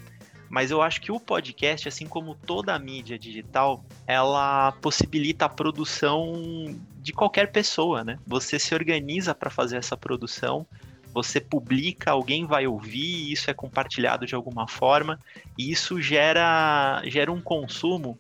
Mas 0.52 0.70
eu 0.70 0.82
acho 0.82 1.00
que 1.00 1.14
o 1.14 1.20
podcast, 1.20 1.88
assim 1.88 2.06
como 2.06 2.36
toda 2.36 2.76
a 2.76 2.78
mídia 2.78 3.18
digital, 3.18 3.86
ela 4.06 4.74
possibilita 4.82 5.46
a 5.46 5.50
produção 5.50 6.78
de 6.98 7.14
qualquer 7.14 7.54
pessoa, 7.54 8.04
né? 8.04 8.20
Você 8.28 8.60
se 8.60 8.76
organiza 8.76 9.34
para 9.34 9.50
fazer 9.50 9.78
essa 9.78 9.96
produção, 9.96 10.68
você 11.14 11.40
publica, 11.40 12.12
alguém 12.12 12.46
vai 12.46 12.68
ouvir, 12.68 13.32
isso 13.32 13.50
é 13.50 13.54
compartilhado 13.54 14.26
de 14.26 14.36
alguma 14.36 14.68
forma, 14.68 15.18
e 15.58 15.72
isso 15.72 16.02
gera, 16.02 17.02
gera 17.06 17.32
um 17.32 17.42
consumo 17.42 18.18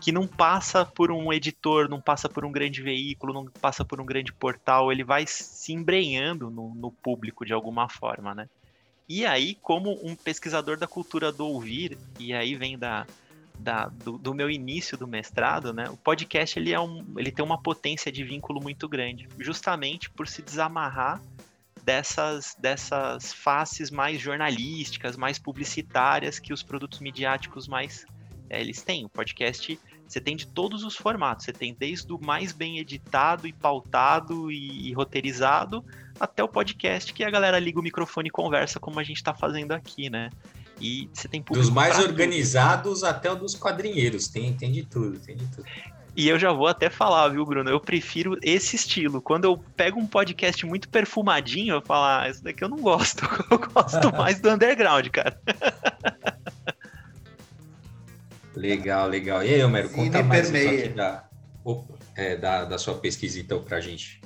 que 0.00 0.10
não 0.10 0.26
passa 0.26 0.84
por 0.84 1.12
um 1.12 1.32
editor, 1.32 1.88
não 1.88 2.00
passa 2.00 2.28
por 2.28 2.44
um 2.44 2.50
grande 2.50 2.82
veículo, 2.82 3.32
não 3.32 3.44
passa 3.60 3.84
por 3.84 4.00
um 4.00 4.04
grande 4.04 4.32
portal, 4.32 4.90
ele 4.90 5.04
vai 5.04 5.24
se 5.24 5.72
embrenhando 5.72 6.50
no, 6.50 6.74
no 6.74 6.90
público 6.90 7.46
de 7.46 7.52
alguma 7.52 7.88
forma, 7.88 8.34
né? 8.34 8.48
E 9.12 9.26
aí, 9.26 9.56
como 9.56 9.98
um 10.06 10.14
pesquisador 10.14 10.76
da 10.76 10.86
cultura 10.86 11.32
do 11.32 11.44
ouvir, 11.44 11.98
e 12.16 12.32
aí 12.32 12.54
vem 12.54 12.78
da, 12.78 13.04
da 13.58 13.88
do, 13.88 14.16
do, 14.16 14.32
meu 14.32 14.48
início 14.48 14.96
do 14.96 15.04
mestrado, 15.04 15.72
né? 15.72 15.90
O 15.90 15.96
podcast 15.96 16.56
ele, 16.56 16.72
é 16.72 16.78
um, 16.78 17.04
ele 17.16 17.32
tem 17.32 17.44
uma 17.44 17.60
potência 17.60 18.12
de 18.12 18.22
vínculo 18.22 18.62
muito 18.62 18.88
grande, 18.88 19.28
justamente 19.36 20.08
por 20.08 20.28
se 20.28 20.40
desamarrar 20.42 21.20
dessas, 21.82 22.54
dessas 22.56 23.32
faces 23.32 23.90
mais 23.90 24.20
jornalísticas, 24.20 25.16
mais 25.16 25.40
publicitárias 25.40 26.38
que 26.38 26.52
os 26.52 26.62
produtos 26.62 27.00
midiáticos 27.00 27.66
mais 27.66 28.06
é, 28.48 28.60
eles 28.60 28.80
têm. 28.80 29.06
O 29.06 29.08
podcast 29.08 29.76
você 30.06 30.20
tem 30.20 30.36
de 30.36 30.46
todos 30.46 30.84
os 30.84 30.96
formatos. 30.96 31.44
Você 31.44 31.52
tem 31.52 31.74
desde 31.76 32.12
o 32.12 32.24
mais 32.24 32.52
bem 32.52 32.78
editado 32.78 33.48
e 33.48 33.52
pautado 33.52 34.52
e, 34.52 34.88
e 34.88 34.92
roteirizado 34.92 35.84
até 36.20 36.44
o 36.44 36.48
podcast 36.48 37.12
que 37.14 37.24
a 37.24 37.30
galera 37.30 37.58
liga 37.58 37.80
o 37.80 37.82
microfone 37.82 38.28
e 38.28 38.30
conversa 38.30 38.78
como 38.78 39.00
a 39.00 39.02
gente 39.02 39.16
está 39.16 39.34
fazendo 39.34 39.72
aqui, 39.72 40.10
né? 40.10 40.30
E 40.78 41.08
você 41.12 41.26
tem 41.26 41.42
Dos 41.42 41.70
mais 41.70 41.98
organizados 41.98 43.00
tudo. 43.00 43.08
até 43.08 43.30
o 43.30 43.34
dos 43.34 43.54
quadrinheiros, 43.54 44.28
tem, 44.28 44.52
tem 44.54 44.70
de 44.70 44.84
tudo, 44.84 45.18
tem 45.18 45.36
de 45.36 45.46
tudo. 45.48 45.66
E 46.16 46.28
eu 46.28 46.38
já 46.38 46.52
vou 46.52 46.66
até 46.66 46.90
falar, 46.90 47.28
viu, 47.28 47.44
Bruno? 47.46 47.70
Eu 47.70 47.80
prefiro 47.80 48.36
esse 48.42 48.76
estilo. 48.76 49.22
Quando 49.22 49.44
eu 49.44 49.56
pego 49.76 49.98
um 49.98 50.06
podcast 50.06 50.66
muito 50.66 50.88
perfumadinho, 50.88 51.74
eu 51.74 51.82
falo, 51.82 52.04
ah, 52.04 52.28
isso 52.28 52.42
daqui 52.42 52.64
eu 52.64 52.68
não 52.68 52.78
gosto. 52.78 53.22
Eu 53.50 53.58
gosto 53.58 54.12
mais 54.16 54.40
do 54.40 54.50
underground, 54.50 55.06
cara. 55.08 55.40
Legal, 58.54 59.08
legal. 59.08 59.44
E 59.44 59.54
aí, 59.54 59.62
Homero, 59.62 59.88
conta 59.90 60.22
mais 60.22 60.50
da, 60.50 61.24
é, 62.16 62.36
da, 62.36 62.64
da 62.64 62.78
sua 62.78 62.94
pesquisa, 62.94 63.38
então, 63.38 63.62
pra 63.62 63.80
gente. 63.80 64.20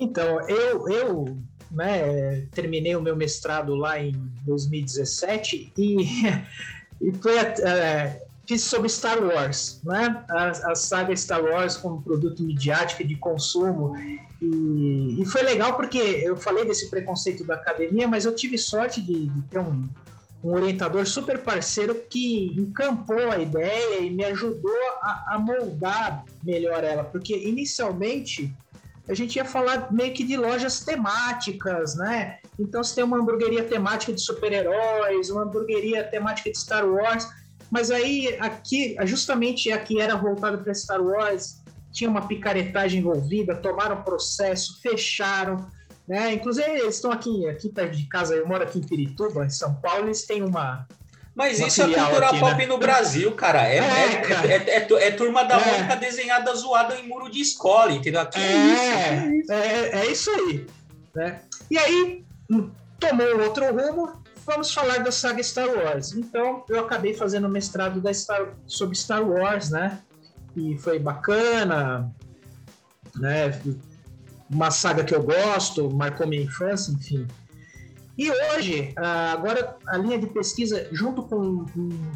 Então, 0.00 0.40
eu, 0.48 0.88
eu 0.88 1.38
né, 1.70 2.46
terminei 2.52 2.94
o 2.96 3.02
meu 3.02 3.16
mestrado 3.16 3.74
lá 3.74 3.98
em 3.98 4.12
2017 4.44 5.72
e, 5.76 5.96
e 7.00 7.12
foi, 7.20 7.36
é, 7.36 8.22
fiz 8.46 8.62
sobre 8.62 8.88
Star 8.88 9.22
Wars, 9.22 9.80
né? 9.84 10.24
A, 10.30 10.70
a, 10.70 10.74
saga 10.74 11.14
Star 11.14 11.42
Wars 11.42 11.76
como 11.76 12.02
produto 12.02 12.42
midiático 12.42 13.04
de 13.04 13.16
consumo. 13.16 13.94
E, 14.40 15.20
e, 15.20 15.24
foi 15.26 15.42
legal 15.42 15.74
porque 15.74 15.98
eu 15.98 16.36
falei 16.36 16.64
desse 16.64 16.88
preconceito 16.88 17.44
da 17.44 17.54
academia, 17.54 18.08
mas 18.08 18.24
eu 18.24 18.34
tive 18.34 18.56
sorte 18.56 19.02
de, 19.02 19.26
de 19.26 19.42
ter 19.42 19.58
um, 19.58 19.88
um 20.42 20.52
orientador 20.54 21.04
super 21.06 21.42
parceiro 21.42 21.94
que 22.08 22.54
encampou 22.56 23.30
a 23.30 23.38
ideia 23.38 24.00
e 24.00 24.10
me 24.10 24.24
ajudou 24.24 24.72
a, 25.02 25.34
a 25.34 25.38
moldar 25.38 26.24
melhor 26.42 26.84
ela, 26.84 27.04
porque 27.04 27.36
inicialmente 27.36 28.54
a 29.08 29.14
gente 29.14 29.36
ia 29.36 29.44
falar 29.44 29.90
meio 29.90 30.12
que 30.12 30.22
de 30.22 30.36
lojas 30.36 30.80
temáticas, 30.80 31.96
né? 31.96 32.38
Então 32.58 32.84
você 32.84 32.96
tem 32.96 33.04
uma 33.04 33.18
hamburgueria 33.18 33.64
temática 33.64 34.12
de 34.12 34.20
super-heróis, 34.20 35.30
uma 35.30 35.42
hamburgueria 35.42 36.04
temática 36.04 36.50
de 36.50 36.58
Star 36.58 36.86
Wars, 36.86 37.26
mas 37.70 37.90
aí 37.90 38.36
aqui, 38.38 38.96
justamente 39.04 39.72
aqui 39.72 40.00
era 40.00 40.14
voltado 40.14 40.58
para 40.58 40.74
Star 40.74 41.00
Wars, 41.00 41.62
tinha 41.90 42.10
uma 42.10 42.26
picaretagem 42.26 43.00
envolvida, 43.00 43.56
tomaram 43.56 44.02
processo, 44.02 44.80
fecharam, 44.82 45.66
né? 46.06 46.34
Inclusive 46.34 46.68
eles 46.68 46.96
estão 46.96 47.10
aqui, 47.10 47.48
aqui 47.48 47.70
perto 47.70 47.96
de 47.96 48.06
casa, 48.06 48.34
eu 48.34 48.46
moro 48.46 48.62
aqui 48.62 48.78
em 48.78 48.86
Pirituba, 48.86 49.46
em 49.46 49.50
São 49.50 49.74
Paulo, 49.76 50.06
eles 50.06 50.26
têm 50.26 50.42
uma 50.42 50.86
mas 51.38 51.60
isso 51.60 51.82
é 51.82 51.84
cultura 51.84 52.26
aqui, 52.26 52.40
pop 52.40 52.56
né? 52.56 52.66
no 52.66 52.78
Brasil, 52.78 53.30
cara. 53.30 53.62
É, 53.62 53.76
é, 53.76 54.12
é 54.12 54.20
cara. 54.22 54.48
é, 54.48 54.56
é, 54.56 55.06
é 55.06 55.10
turma 55.12 55.44
da 55.44 55.56
é. 55.56 55.64
Mônica 55.70 55.94
desenhada 55.94 56.52
zoada 56.52 56.96
em 56.96 57.06
muro 57.06 57.30
de 57.30 57.40
escola, 57.40 57.92
entendeu? 57.92 58.22
Aqui 58.22 58.40
é, 58.40 59.36
isso. 59.36 59.52
É, 59.52 60.06
isso 60.06 60.30
aí. 60.32 60.66
Né? 61.14 61.40
E 61.70 61.78
aí, 61.78 62.24
tomou 62.98 63.40
outro 63.40 63.64
rumo, 63.66 64.20
vamos 64.44 64.74
falar 64.74 64.98
da 64.98 65.12
saga 65.12 65.40
Star 65.40 65.68
Wars. 65.68 66.12
Então, 66.12 66.64
eu 66.68 66.80
acabei 66.80 67.14
fazendo 67.14 67.48
mestrado 67.48 68.00
da 68.00 68.12
Star, 68.12 68.54
sobre 68.66 68.96
Star 68.96 69.22
Wars, 69.22 69.70
né? 69.70 70.00
E 70.56 70.76
foi 70.78 70.98
bacana, 70.98 72.12
né? 73.14 73.60
Uma 74.50 74.72
saga 74.72 75.04
que 75.04 75.14
eu 75.14 75.22
gosto, 75.22 75.88
marcou 75.88 76.26
minha 76.26 76.42
infância, 76.42 76.90
enfim. 76.90 77.28
E 78.18 78.28
hoje, 78.32 78.92
ah, 78.96 79.30
agora 79.30 79.76
a 79.86 79.96
linha 79.96 80.18
de 80.18 80.26
pesquisa, 80.26 80.88
junto 80.90 81.22
com 81.22 81.64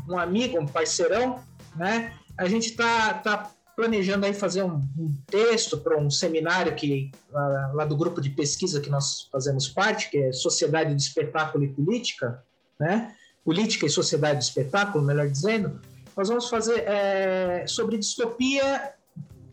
um 0.09 0.19
amigo, 0.19 0.59
um 0.59 0.67
parceirão, 0.67 1.39
né, 1.77 2.13
a 2.37 2.49
gente 2.49 2.71
está 2.71 3.15
tá 3.15 3.53
planejando 3.77 4.27
aí 4.27 4.35
fazer 4.35 4.65
um, 4.65 4.83
um 4.99 5.17
texto 5.27 5.79
para 5.79 5.97
um 5.97 6.11
seminário 6.11 6.75
que 6.75 7.13
lá, 7.31 7.73
lá, 7.73 7.85
do 7.85 7.97
grupo 7.97 8.21
de 8.21 8.31
pesquisa 8.31 8.81
que 8.81 8.91
nós 8.91 9.29
fazemos 9.31 9.69
parte, 9.69 10.11
que 10.11 10.19
é 10.19 10.33
Sociedade 10.33 10.95
de 10.95 11.01
Espetáculo 11.01 11.65
e 11.65 11.69
Política, 11.69 12.43
né? 12.79 13.15
Política 13.45 13.87
e 13.87 13.91
Sociedade 13.91 14.41
de 14.41 14.45
Espetáculo, 14.45 15.05
melhor 15.05 15.29
dizendo. 15.29 15.81
Nós 16.17 16.29
vamos 16.29 16.49
fazer 16.49 16.81
é, 16.81 17.65
sobre 17.67 17.97
distopia 17.97 18.93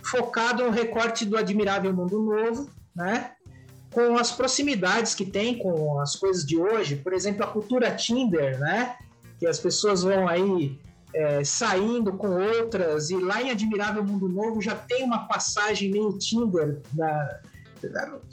focado 0.04 0.64
no 0.64 0.72
recorte 0.72 1.26
do 1.26 1.38
Admirável 1.38 1.94
Mundo 1.94 2.22
Novo, 2.22 2.70
né? 2.96 3.32
Com 3.92 4.18
as 4.18 4.32
proximidades 4.32 5.16
que 5.16 5.26
tem 5.26 5.58
com 5.58 6.00
as 6.00 6.16
coisas 6.16 6.46
de 6.46 6.58
hoje, 6.58 6.96
por 6.96 7.14
exemplo, 7.14 7.44
a 7.44 7.48
cultura 7.48 7.96
Tinder, 7.96 8.60
né? 8.60 8.96
Que 9.40 9.48
as 9.48 9.60
pessoas 9.60 10.04
vão 10.04 10.28
aí 10.28 10.80
é, 11.14 11.44
saindo 11.44 12.14
com 12.14 12.30
outras, 12.30 13.10
e 13.10 13.18
lá 13.18 13.42
em 13.42 13.50
Admirável 13.50 14.04
Mundo 14.04 14.30
Novo 14.30 14.62
já 14.62 14.76
tem 14.76 15.04
uma 15.04 15.28
passagem 15.28 15.92
meio 15.92 16.18
Tinder. 16.18 16.80
Da... 16.92 17.40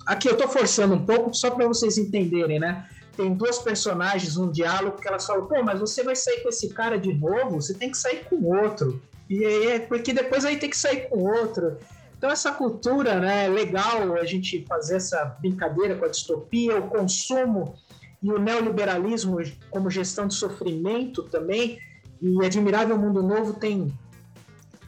Aqui 0.06 0.28
eu 0.28 0.32
estou 0.32 0.48
forçando 0.48 0.94
um 0.94 1.04
pouco 1.04 1.32
só 1.32 1.50
para 1.50 1.66
vocês 1.66 1.96
entenderem, 1.96 2.58
né? 2.58 2.86
Tem 3.16 3.32
duas 3.32 3.58
personagens, 3.58 4.36
um 4.36 4.50
diálogo 4.50 5.00
que 5.00 5.08
elas 5.08 5.24
falam: 5.24 5.46
pô, 5.46 5.62
mas 5.62 5.80
você 5.80 6.02
vai 6.02 6.14
sair 6.14 6.42
com 6.42 6.50
esse 6.50 6.68
cara 6.68 6.98
de 6.98 7.14
novo? 7.14 7.62
Você 7.62 7.72
tem 7.72 7.90
que 7.90 7.96
sair 7.96 8.26
com 8.28 8.36
outro. 8.44 9.00
E 9.28 9.42
é 9.44 9.78
porque 9.78 10.12
depois 10.12 10.44
aí 10.44 10.58
tem 10.58 10.68
que 10.68 10.76
sair 10.76 11.08
com 11.08 11.24
outro. 11.24 11.78
Então 12.16 12.30
essa 12.30 12.52
cultura, 12.52 13.20
né, 13.20 13.46
é 13.46 13.48
legal 13.48 14.14
a 14.14 14.24
gente 14.24 14.64
fazer 14.66 14.96
essa 14.96 15.24
brincadeira 15.40 15.96
com 15.96 16.04
a 16.04 16.08
distopia, 16.08 16.78
o 16.78 16.88
consumo 16.88 17.74
e 18.22 18.30
o 18.32 18.38
neoliberalismo 18.38 19.36
como 19.70 19.90
gestão 19.90 20.26
de 20.26 20.34
sofrimento 20.34 21.22
também. 21.24 21.78
E 22.20 22.44
Admirável 22.44 22.98
Mundo 22.98 23.22
Novo 23.22 23.54
tem, 23.54 23.92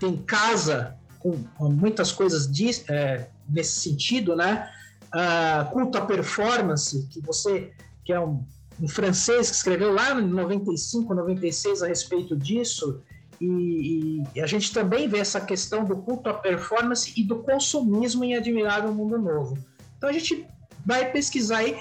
tem 0.01 0.17
casa 0.17 0.97
com, 1.19 1.43
com 1.57 1.69
muitas 1.69 2.11
coisas 2.11 2.49
é, 2.89 3.29
nesse 3.49 3.81
sentido, 3.81 4.35
né? 4.35 4.71
Uh, 5.09 5.71
culto 5.71 5.97
à 5.97 6.03
performance, 6.03 7.07
que 7.11 7.21
você, 7.21 7.73
que 8.05 8.13
é 8.13 8.21
um, 8.21 8.45
um 8.81 8.89
francês 8.89 9.51
que 9.51 9.57
escreveu 9.57 9.93
lá 9.93 10.19
em 10.21 10.27
95, 10.27 11.15
96 11.15 11.83
a 11.83 11.87
respeito 11.87 12.37
disso, 12.37 13.03
e, 13.41 14.23
e, 14.35 14.41
a 14.41 14.47
gente 14.47 14.73
também 14.73 15.09
vê 15.09 15.19
essa 15.19 15.41
questão 15.41 15.85
do 15.85 15.97
culto 15.97 16.29
à 16.29 16.35
performance 16.35 17.13
e 17.17 17.23
do 17.23 17.37
consumismo 17.37 18.25
em 18.25 18.35
Admirável 18.35 18.93
Mundo 18.93 19.19
Novo. 19.19 19.57
Então 19.97 20.09
a 20.09 20.13
gente 20.13 20.47
vai 20.85 21.11
pesquisar 21.11 21.59
aí 21.59 21.77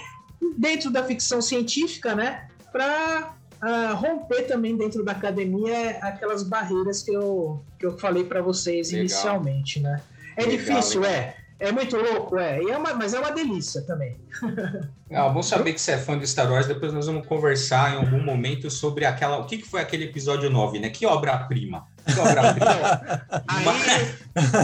dentro 0.57 0.91
da 0.91 1.03
ficção 1.03 1.41
científica, 1.41 2.13
né, 2.13 2.47
para 2.71 3.33
uh, 3.61 3.65
ah, 3.65 3.93
romper 3.93 4.43
também 4.43 4.77
dentro 4.77 5.03
da 5.03 5.13
academia 5.13 5.97
aquelas 6.01 6.43
barreiras 6.43 7.01
que 7.01 7.11
eu, 7.11 7.63
que 7.79 7.85
eu 7.85 7.97
falei 7.97 8.23
para 8.23 8.41
vocês 8.41 8.91
legal. 8.91 9.01
inicialmente, 9.01 9.79
né? 9.79 10.01
É 10.35 10.43
legal, 10.43 10.57
difícil, 10.57 11.01
legal. 11.01 11.15
é. 11.15 11.46
É 11.59 11.71
muito 11.71 11.97
louco, 11.97 12.37
é. 12.37 12.61
é 12.61 12.77
uma, 12.77 12.93
mas 12.93 13.15
é 13.15 13.19
uma 13.19 13.31
delícia 13.31 13.81
também. 13.81 14.19
É, 15.09 15.21
bom 15.29 15.41
saber 15.41 15.71
que 15.71 15.79
você 15.79 15.91
é 15.91 15.97
fã 15.97 16.19
de 16.19 16.27
Star 16.27 16.51
Wars. 16.51 16.67
Depois 16.67 16.91
nós 16.91 17.05
vamos 17.05 17.25
conversar 17.25 17.93
em 17.93 17.95
algum 17.95 18.21
momento 18.21 18.69
sobre 18.69 19.05
aquela. 19.05 19.37
O 19.37 19.45
que, 19.45 19.59
que 19.59 19.65
foi 19.65 19.79
aquele 19.79 20.03
episódio 20.03 20.49
9, 20.49 20.79
né? 20.79 20.89
Que 20.89 21.05
obra-prima. 21.05 21.87
Que 22.05 22.19
obra-prima. 22.19 23.01
aí, 23.47 23.65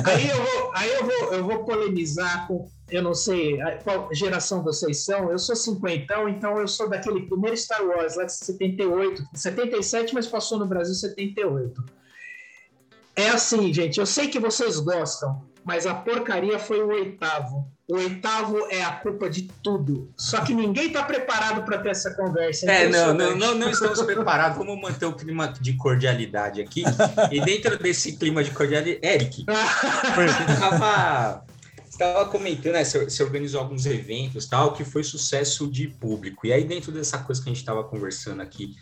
aí, 0.04 0.30
eu, 0.30 0.44
vou, 0.44 0.72
aí 0.76 0.94
eu, 0.96 1.06
vou, 1.06 1.34
eu 1.34 1.44
vou 1.46 1.64
polemizar 1.64 2.46
com. 2.46 2.70
Eu 2.92 3.02
não 3.02 3.14
sei 3.14 3.58
qual 3.86 4.10
geração 4.14 4.62
vocês 4.62 5.06
são. 5.06 5.32
Eu 5.32 5.40
sou 5.40 5.56
cinquentão, 5.56 6.28
então 6.28 6.58
eu 6.58 6.68
sou 6.68 6.90
daquele 6.90 7.22
primeiro 7.22 7.56
Star 7.56 7.82
Wars, 7.82 8.18
lá 8.18 8.26
de 8.26 8.34
78, 8.34 9.24
77, 9.34 10.14
mas 10.14 10.28
passou 10.28 10.60
no 10.60 10.66
Brasil 10.66 10.94
78. 10.94 11.82
É 13.16 13.30
assim, 13.30 13.74
gente. 13.74 13.98
Eu 13.98 14.06
sei 14.06 14.28
que 14.28 14.42
vocês 14.42 14.78
gostam 14.78 15.53
mas 15.63 15.86
a 15.86 15.93
porcaria 15.93 16.60
foi 16.60 16.84
o 16.84 16.89
oitavo. 16.89 17.72
O 17.88 17.96
oitavo 17.96 18.65
é 18.70 18.82
a 18.82 18.91
culpa 18.91 19.29
de 19.29 19.43
tudo. 19.62 20.12
Só 20.15 20.41
que 20.41 20.53
ninguém 20.53 20.88
está 20.88 21.03
preparado 21.03 21.63
para 21.63 21.77
ter 21.79 21.89
essa 21.89 22.13
conversa. 22.13 22.72
É, 22.72 22.88
não, 22.88 23.13
não, 23.13 23.36
não, 23.36 23.55
não, 23.55 23.70
estamos 23.70 24.01
preparados. 24.01 24.58
Vamos 24.58 24.82
manter 24.82 25.05
o 25.05 25.13
clima 25.13 25.48
de 25.48 25.74
cordialidade 25.74 26.62
aqui. 26.62 26.84
E 27.29 27.41
dentro 27.41 27.77
desse 27.77 28.15
clima 28.15 28.43
de 28.43 28.51
cordialidade, 28.51 29.05
Eric, 29.05 29.46
você 30.15 30.53
estava 30.53 31.46
estava 31.89 32.25
comentando, 32.25 32.74
né, 32.74 32.84
você, 32.84 33.03
você 33.03 33.22
organizou 33.22 33.62
alguns 33.62 33.86
eventos, 33.86 34.48
tal, 34.48 34.74
que 34.74 34.84
foi 34.84 35.03
sucesso 35.03 35.70
de 35.70 35.88
público. 35.88 36.48
E 36.48 36.51
aí 36.53 36.63
dentro 36.63 36.91
dessa 36.91 37.20
coisa 37.20 37.41
que 37.41 37.50
a 37.50 37.53
gente 37.53 37.62
estava 37.62 37.84
conversando 37.84 38.41
aqui, 38.41 38.75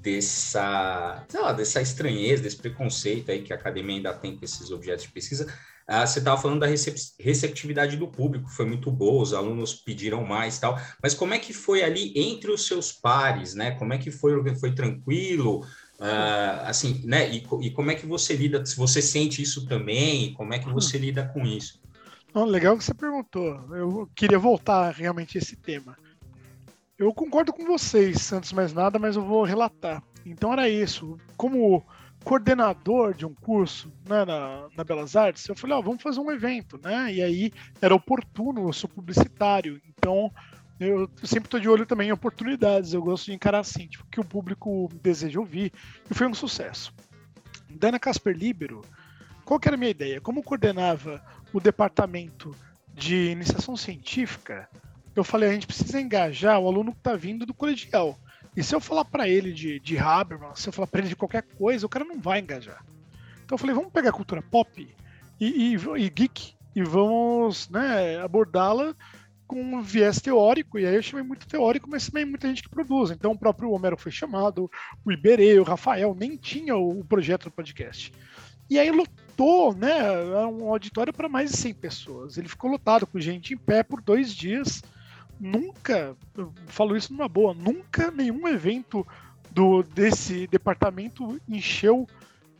dessa, 0.00 1.24
sei 1.28 1.40
lá, 1.40 1.52
dessa 1.52 1.80
estranheza, 1.80 2.42
desse 2.42 2.56
preconceito 2.56 3.30
aí 3.30 3.42
que 3.42 3.52
a 3.52 3.56
academia 3.56 3.96
ainda 3.96 4.12
tem 4.12 4.36
com 4.36 4.44
esses 4.44 4.70
objetos 4.70 5.04
de 5.04 5.12
pesquisa, 5.12 5.52
ah, 5.90 6.06
você 6.06 6.20
estava 6.20 6.40
falando 6.40 6.60
da 6.60 6.68
receptividade 6.68 7.96
do 7.96 8.06
público, 8.06 8.48
foi 8.48 8.64
muito 8.64 8.92
boa, 8.92 9.20
os 9.20 9.34
alunos 9.34 9.74
pediram 9.74 10.24
mais 10.24 10.56
tal, 10.56 10.78
mas 11.02 11.14
como 11.14 11.34
é 11.34 11.38
que 11.40 11.52
foi 11.52 11.82
ali 11.82 12.12
entre 12.14 12.48
os 12.52 12.64
seus 12.64 12.92
pares, 12.92 13.54
né? 13.54 13.72
Como 13.72 13.92
é 13.92 13.98
que 13.98 14.12
foi, 14.12 14.54
foi 14.54 14.72
tranquilo? 14.72 15.66
Uh, 15.98 16.62
assim, 16.64 17.02
né? 17.04 17.28
E, 17.28 17.44
e, 17.62 17.70
como 17.72 17.90
é 17.90 17.96
que 17.96 18.06
você 18.06 18.36
lida, 18.36 18.64
se 18.64 18.76
você 18.76 19.02
sente 19.02 19.42
isso 19.42 19.66
também, 19.66 20.32
como 20.34 20.54
é 20.54 20.60
que 20.60 20.70
você 20.70 20.96
hum. 20.96 21.00
lida 21.00 21.28
com 21.34 21.44
isso? 21.44 21.80
Não, 22.32 22.44
legal 22.44 22.78
que 22.78 22.84
você 22.84 22.94
perguntou. 22.94 23.60
Eu 23.74 24.08
queria 24.14 24.38
voltar 24.38 24.92
realmente 24.92 25.36
a 25.36 25.40
esse 25.40 25.56
tema. 25.56 25.98
Eu 26.96 27.12
concordo 27.12 27.52
com 27.52 27.66
vocês, 27.66 28.32
antes 28.32 28.50
de 28.50 28.54
mais 28.54 28.72
nada, 28.72 28.96
mas 28.96 29.16
eu 29.16 29.24
vou 29.24 29.42
relatar. 29.42 30.00
Então 30.24 30.52
era 30.52 30.68
isso. 30.68 31.18
Como 31.36 31.84
coordenador 32.24 33.14
de 33.14 33.24
um 33.24 33.34
curso 33.34 33.92
né, 34.06 34.24
na, 34.24 34.68
na, 34.76 34.84
Belas 34.84 35.16
Artes, 35.16 35.48
eu 35.48 35.56
falei, 35.56 35.76
ó, 35.76 35.80
oh, 35.80 35.82
vamos 35.82 36.02
fazer 36.02 36.20
um 36.20 36.30
evento, 36.30 36.78
né? 36.82 37.12
E 37.12 37.22
aí 37.22 37.52
era 37.80 37.94
oportuno, 37.94 38.68
eu 38.68 38.72
sou 38.72 38.88
publicitário, 38.88 39.80
então 39.86 40.30
eu 40.78 41.10
sempre 41.24 41.46
estou 41.46 41.60
de 41.60 41.68
olho 41.68 41.84
também 41.86 42.08
em 42.08 42.12
oportunidades, 42.12 42.92
eu 42.92 43.02
gosto 43.02 43.26
de 43.26 43.34
encarar 43.34 43.60
assim, 43.60 43.86
tipo, 43.86 44.06
que 44.10 44.20
o 44.20 44.24
público 44.24 44.88
deseja 45.02 45.38
ouvir, 45.38 45.72
e 46.10 46.14
foi 46.14 46.26
um 46.26 46.34
sucesso. 46.34 46.92
Dana 47.68 47.98
Casper 47.98 48.36
Libero, 48.36 48.82
qual 49.44 49.60
que 49.60 49.68
era 49.68 49.76
a 49.76 49.78
minha 49.78 49.90
ideia? 49.90 50.20
Como 50.20 50.42
coordenava 50.42 51.22
o 51.52 51.60
departamento 51.60 52.54
de 52.94 53.30
iniciação 53.30 53.76
científica, 53.76 54.68
eu 55.14 55.24
falei, 55.24 55.50
a 55.50 55.52
gente 55.52 55.66
precisa 55.66 56.00
engajar 56.00 56.58
o 56.58 56.68
aluno 56.68 56.92
que 56.92 56.98
está 56.98 57.16
vindo 57.16 57.44
do 57.44 57.52
colegial. 57.52 58.18
E 58.56 58.62
se 58.62 58.74
eu 58.74 58.80
falar 58.80 59.04
para 59.04 59.28
ele 59.28 59.52
de, 59.52 59.78
de 59.80 59.98
Habermas, 59.98 60.58
se 60.58 60.68
eu 60.68 60.72
falar 60.72 60.86
para 60.86 61.00
ele 61.00 61.08
de 61.08 61.16
qualquer 61.16 61.42
coisa, 61.42 61.86
o 61.86 61.88
cara 61.88 62.04
não 62.04 62.20
vai 62.20 62.40
engajar. 62.40 62.84
Então 63.44 63.54
eu 63.54 63.58
falei, 63.58 63.74
vamos 63.74 63.92
pegar 63.92 64.12
cultura 64.12 64.42
pop 64.42 64.88
e, 65.40 65.46
e, 65.46 65.74
e 65.74 66.10
geek 66.10 66.54
e 66.74 66.82
vamos 66.82 67.68
né, 67.68 68.20
abordá-la 68.20 68.94
com 69.46 69.60
um 69.60 69.82
viés 69.82 70.20
teórico, 70.20 70.78
e 70.78 70.86
aí 70.86 70.94
eu 70.94 71.02
chamei 71.02 71.24
muito 71.24 71.44
teórico, 71.44 71.90
mas 71.90 72.06
também 72.06 72.24
muita 72.24 72.46
gente 72.46 72.62
que 72.62 72.68
produz. 72.68 73.10
Então 73.10 73.32
o 73.32 73.38
próprio 73.38 73.72
Homero 73.72 73.96
foi 73.96 74.12
chamado, 74.12 74.70
o 75.04 75.10
Iberê, 75.10 75.58
o 75.58 75.64
Rafael, 75.64 76.14
nem 76.16 76.36
tinha 76.36 76.76
o, 76.76 77.00
o 77.00 77.04
projeto 77.04 77.44
do 77.44 77.50
podcast. 77.50 78.12
E 78.70 78.78
aí 78.78 78.88
lotou, 78.92 79.74
né, 79.74 80.12
um 80.46 80.68
auditório 80.68 81.12
para 81.12 81.28
mais 81.28 81.50
de 81.50 81.56
100 81.56 81.74
pessoas. 81.74 82.38
Ele 82.38 82.46
ficou 82.46 82.70
lotado 82.70 83.08
com 83.08 83.18
gente 83.18 83.52
em 83.52 83.56
pé 83.56 83.82
por 83.82 84.00
dois 84.00 84.32
dias, 84.32 84.84
nunca, 85.40 86.16
eu 86.36 86.52
falo 86.66 86.96
isso 86.96 87.12
numa 87.12 87.28
boa, 87.28 87.54
nunca 87.54 88.10
nenhum 88.10 88.46
evento 88.46 89.06
do 89.50 89.82
desse 89.82 90.46
departamento 90.46 91.40
encheu 91.48 92.06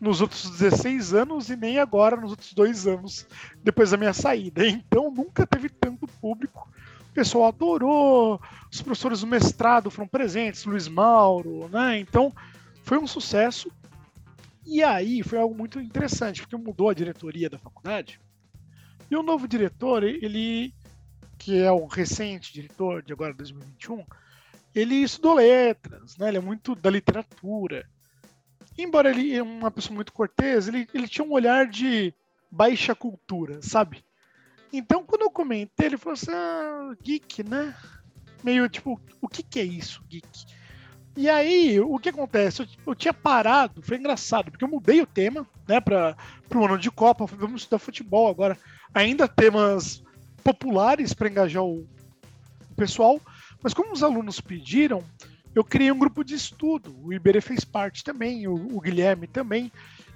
nos 0.01 0.21
outros 0.21 0.51
16 0.51 1.13
anos 1.13 1.51
e 1.51 1.57
nem 1.57 1.79
agora 1.79 2.17
nos 2.17 2.31
outros 2.31 2.55
dois 2.55 2.87
anos 2.87 3.27
depois 3.63 3.91
da 3.91 3.97
minha 3.99 4.15
saída. 4.15 4.67
Então 4.67 5.11
nunca 5.11 5.47
teve 5.47 5.69
tanto 5.69 6.07
público. 6.07 6.69
O 7.11 7.13
pessoal 7.13 7.49
adorou, 7.49 8.41
os 8.73 8.81
professores 8.81 9.21
do 9.21 9.27
mestrado 9.27 9.91
foram 9.91 10.09
presentes, 10.09 10.65
Luiz 10.65 10.89
Mauro, 10.89 11.69
né? 11.69 11.99
Então 11.99 12.33
foi 12.83 12.99
um 12.99 13.07
sucesso. 13.07 13.71
E 14.65 14.83
aí 14.83 15.23
foi 15.23 15.39
algo 15.39 15.55
muito 15.55 15.81
interessante, 15.81 16.41
porque 16.41 16.57
mudou 16.57 16.89
a 16.89 16.95
diretoria 16.95 17.51
da 17.51 17.59
faculdade. 17.59 18.21
E 19.11 19.17
o 19.17 19.23
novo 19.23 19.49
diretor, 19.49 20.05
ele 20.05 20.73
que 21.41 21.59
é 21.59 21.73
o 21.73 21.87
recente 21.87 22.53
diretor 22.53 23.03
de 23.03 23.15
agora 23.15 23.33
2021, 23.33 24.05
ele 24.75 24.97
estudou 24.97 25.35
letras, 25.37 26.19
né? 26.19 26.29
Ele 26.29 26.37
é 26.37 26.41
muito 26.41 26.75
da 26.75 26.91
literatura. 26.91 27.89
Embora 28.77 29.11
ele 29.11 29.35
é 29.35 29.43
uma 29.43 29.71
pessoa 29.71 29.95
muito 29.95 30.13
cortês, 30.13 30.69
ele, 30.69 30.87
ele 30.93 31.09
tinha 31.09 31.27
um 31.27 31.33
olhar 31.33 31.67
de 31.67 32.15
baixa 32.51 32.95
cultura, 32.95 33.61
sabe? 33.63 34.05
Então, 34.71 35.03
quando 35.03 35.23
eu 35.23 35.31
comentei, 35.31 35.87
ele 35.87 35.97
falou 35.97 36.13
assim: 36.13 36.31
ah, 36.31 36.95
geek, 37.03 37.43
né? 37.43 37.75
Meio 38.45 38.69
tipo, 38.69 39.01
o 39.21 39.27
que, 39.27 39.43
que 39.43 39.61
é 39.61 39.65
isso, 39.65 40.05
geek? 40.09 40.45
E 41.17 41.29
aí, 41.29 41.81
o 41.81 41.99
que 41.99 42.11
acontece? 42.11 42.63
Eu, 42.63 42.67
eu, 42.89 42.95
tinha 42.95 43.15
parado, 43.15 43.83
foi 43.83 43.97
engraçado, 43.97 44.51
porque 44.51 44.65
eu 44.65 44.69
mudei 44.69 45.01
o 45.01 45.07
tema, 45.07 45.47
né, 45.67 45.81
para 45.81 46.17
o 46.55 46.65
ano 46.65 46.79
de 46.79 46.91
Copa, 46.91 47.27
vamos 47.27 47.63
estudar 47.63 47.79
futebol 47.79 48.29
agora. 48.29 48.57
Ainda 48.95 49.27
temas 49.27 50.03
populares 50.41 51.13
para 51.13 51.29
engajar 51.29 51.63
o, 51.65 51.87
pessoal, 52.81 53.21
mas 53.63 53.75
como 53.75 53.93
os 53.93 54.03
alunos 54.03 54.41
pediram, 54.41 55.05
eu 55.55 55.63
criei 55.63 55.93
um 55.93 55.99
grupo 55.99 56.25
de 56.25 56.35
estudo. 56.35 56.97
O 57.03 57.13
Iberê 57.13 57.43
fez 57.43 57.63
parte 57.63 58.03
também, 58.03 58.49
o, 58.49 58.55
o 58.55 58.81
Guilherme 58.81 59.27
também. 59.27 59.71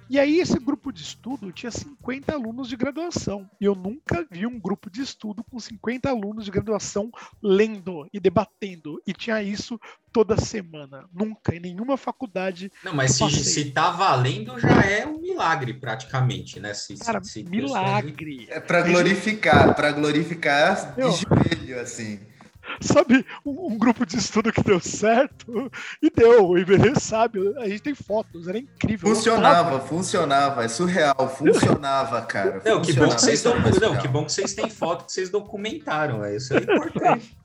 E 0.09 0.19
aí 0.19 0.39
esse 0.39 0.59
grupo 0.59 0.93
de 0.93 1.03
estudo 1.03 1.51
tinha 1.53 1.71
50 1.71 2.33
alunos 2.33 2.69
de 2.69 2.77
graduação. 2.77 3.49
E 3.61 3.65
eu 3.65 3.75
nunca 3.75 4.27
vi 4.31 4.47
um 4.47 4.59
grupo 4.59 4.91
de 4.91 5.03
estudo 5.03 5.43
com 5.45 5.59
50 5.59 6.09
alunos 6.09 6.45
de 6.45 6.51
graduação 6.51 7.11
lendo 7.43 8.09
e 8.13 8.21
debatendo. 8.21 9.01
E 9.07 9.13
tinha 9.13 9.43
isso 9.43 9.81
toda 10.13 10.37
semana. 10.37 11.09
Nunca, 11.13 11.55
em 11.55 11.61
nenhuma 11.61 11.97
faculdade. 11.97 12.71
Não, 12.85 12.95
mas 12.95 13.13
se, 13.13 13.31
se 13.31 13.71
tá 13.71 13.91
valendo, 13.91 14.59
já 14.61 14.83
é 14.83 15.07
um 15.07 15.19
milagre, 15.19 15.75
praticamente, 15.75 16.61
né? 16.61 16.75
Se, 16.75 16.97
Cara, 16.99 17.23
se, 17.25 17.31
se 17.31 17.45
milagre. 17.45 18.47
É 18.51 18.61
para 18.61 18.83
glorificar, 18.83 19.75
para 19.75 19.91
glorificar 19.91 20.95
de 20.95 21.03
joelho, 21.03 21.81
assim. 21.81 22.21
Sabe, 22.81 23.25
um, 23.45 23.73
um, 23.73 23.79
grupo 23.79 24.05
de 24.07 24.17
estudo 24.17 24.53
que 24.53 24.63
deu 24.63 24.81
certo 24.81 25.71
e 26.03 26.11
deu. 26.11 26.49
O 26.49 26.59
Iberê 26.59 26.95
sabe, 26.99 27.39
a 27.59 27.69
gente 27.69 27.83
tem 27.83 27.95
fotos, 27.95 28.49
era 28.49 28.59
incrível. 28.59 29.15
Funcionava, 29.15 29.81
funcionava, 29.81 30.65
é 30.65 30.69
surreal, 30.69 31.29
funcionava, 31.37 32.23
cara. 32.23 32.63
Não, 32.65 32.81
que 32.83 32.93
bom 32.93 33.09
que 33.09 33.21
vocês 33.21 33.43
não, 33.45 33.55
não, 33.59 33.99
que 33.99 34.09
bom 34.09 34.25
que 34.25 34.33
vocês 34.33 34.55
têm 34.55 34.69
foto 34.71 35.07
que 35.07 35.13
vocês 35.13 35.31
documentaram, 35.31 36.25
é 36.25 36.37
isso 36.37 36.55
é 36.55 36.59
importante. 36.59 37.37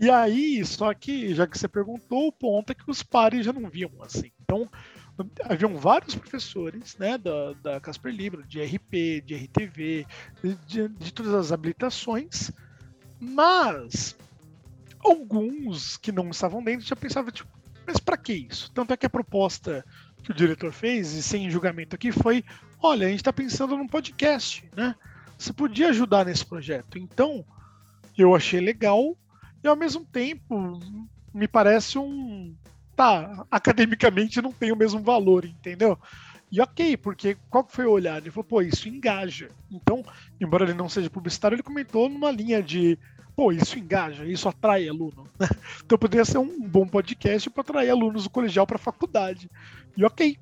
E 0.00 0.08
aí, 0.08 0.64
só 0.64 0.94
que, 0.94 1.34
já 1.34 1.46
que 1.46 1.58
você 1.58 1.68
perguntou, 1.68 2.28
o 2.28 2.32
ponto 2.32 2.70
é 2.70 2.74
que 2.74 2.88
os 2.88 3.02
pares 3.02 3.44
já 3.44 3.52
não 3.52 3.68
viam 3.68 3.90
assim. 4.00 4.30
Então, 4.40 4.66
haviam 5.44 5.76
vários 5.76 6.14
professores 6.14 6.96
né, 6.98 7.18
da, 7.18 7.52
da 7.62 7.80
Casper 7.80 8.12
Libro, 8.12 8.42
de 8.46 8.62
RP, 8.62 9.22
de 9.24 9.34
RTV, 9.34 10.06
de, 10.66 10.88
de 10.88 11.12
todas 11.12 11.34
as 11.34 11.52
habilitações, 11.52 12.50
mas 13.18 14.16
alguns 15.02 15.96
que 15.96 16.12
não 16.12 16.30
estavam 16.30 16.62
dentro 16.62 16.86
já 16.86 16.96
pensavam, 16.96 17.30
tipo, 17.30 17.48
mas 17.86 17.98
para 17.98 18.16
que 18.16 18.32
isso? 18.32 18.70
Tanto 18.72 18.92
é 18.92 18.96
que 18.96 19.06
a 19.06 19.10
proposta 19.10 19.84
que 20.22 20.30
o 20.30 20.34
diretor 20.34 20.72
fez, 20.72 21.12
e 21.12 21.22
sem 21.22 21.50
julgamento 21.50 21.96
aqui, 21.96 22.12
foi: 22.12 22.44
olha, 22.80 23.06
a 23.06 23.10
gente 23.10 23.20
está 23.20 23.32
pensando 23.32 23.76
num 23.76 23.88
podcast, 23.88 24.64
né? 24.76 24.94
Você 25.36 25.52
podia 25.52 25.88
ajudar 25.88 26.26
nesse 26.26 26.44
projeto. 26.44 26.98
Então, 26.98 27.44
eu 28.16 28.34
achei 28.34 28.60
legal 28.60 29.16
e 29.64 29.68
ao 29.68 29.76
mesmo 29.76 30.04
tempo 30.04 30.78
me 31.32 31.48
parece 31.48 31.98
um. 31.98 32.54
Tá, 32.94 33.46
academicamente 33.50 34.42
não 34.42 34.52
tem 34.52 34.72
o 34.72 34.76
mesmo 34.76 35.00
valor, 35.00 35.46
entendeu? 35.46 35.98
E 36.52 36.60
ok, 36.60 36.96
porque 36.96 37.36
qual 37.48 37.64
que 37.64 37.72
foi 37.72 37.86
o 37.86 37.92
olhar? 37.92 38.18
Ele 38.18 38.30
falou, 38.30 38.44
pô, 38.44 38.60
isso 38.60 38.88
engaja. 38.88 39.48
Então, 39.70 40.04
embora 40.40 40.64
ele 40.64 40.74
não 40.74 40.88
seja 40.88 41.08
publicitário, 41.08 41.54
ele 41.54 41.62
comentou 41.62 42.08
numa 42.08 42.30
linha 42.30 42.62
de 42.62 42.98
pô, 43.40 43.50
isso 43.50 43.78
engaja, 43.78 44.26
isso 44.26 44.50
atrai 44.50 44.86
aluno. 44.86 45.26
então 45.82 45.96
poderia 45.96 46.26
ser 46.26 46.36
um 46.36 46.60
bom 46.60 46.86
podcast 46.86 47.48
para 47.48 47.62
atrair 47.62 47.88
alunos 47.88 48.24
do 48.24 48.28
colegial 48.28 48.66
para 48.66 48.76
a 48.76 48.78
faculdade. 48.78 49.50
E 49.96 50.04
ok. 50.04 50.36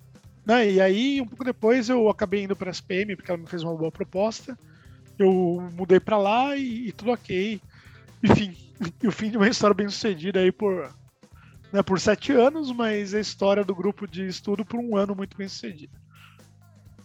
Né? 0.45 0.73
E 0.73 0.81
aí, 0.81 1.21
um 1.21 1.27
pouco 1.29 1.45
depois, 1.45 1.89
eu 1.89 2.09
acabei 2.09 2.43
indo 2.43 2.57
para 2.57 2.71
a 2.71 2.73
SPM, 2.73 3.15
porque 3.15 3.31
ela 3.31 3.39
me 3.39 3.47
fez 3.47 3.63
uma 3.63 3.77
boa 3.77 3.93
proposta. 3.93 4.59
Eu 5.17 5.71
mudei 5.77 6.01
para 6.01 6.19
lá 6.19 6.57
e, 6.57 6.89
e, 6.89 6.93
tudo 6.93 7.13
ok. 7.13 7.61
Enfim, 8.21 8.57
o 9.07 9.13
fim 9.13 9.31
de 9.31 9.37
uma 9.37 9.49
história 9.49 9.75
bem 9.75 9.89
sucedida 9.89 10.41
aí 10.41 10.51
por, 10.51 10.93
né, 11.73 11.85
por 11.85 12.01
sete 12.01 12.33
anos, 12.33 12.73
mas 12.73 13.15
a 13.15 13.21
história 13.21 13.63
do 13.63 13.77
grupo 13.77 14.09
de 14.09 14.27
estudo 14.27 14.65
por 14.65 14.81
um 14.81 14.97
ano 14.97 15.15
muito 15.15 15.37
bem 15.37 15.47
sucedida. 15.47 15.97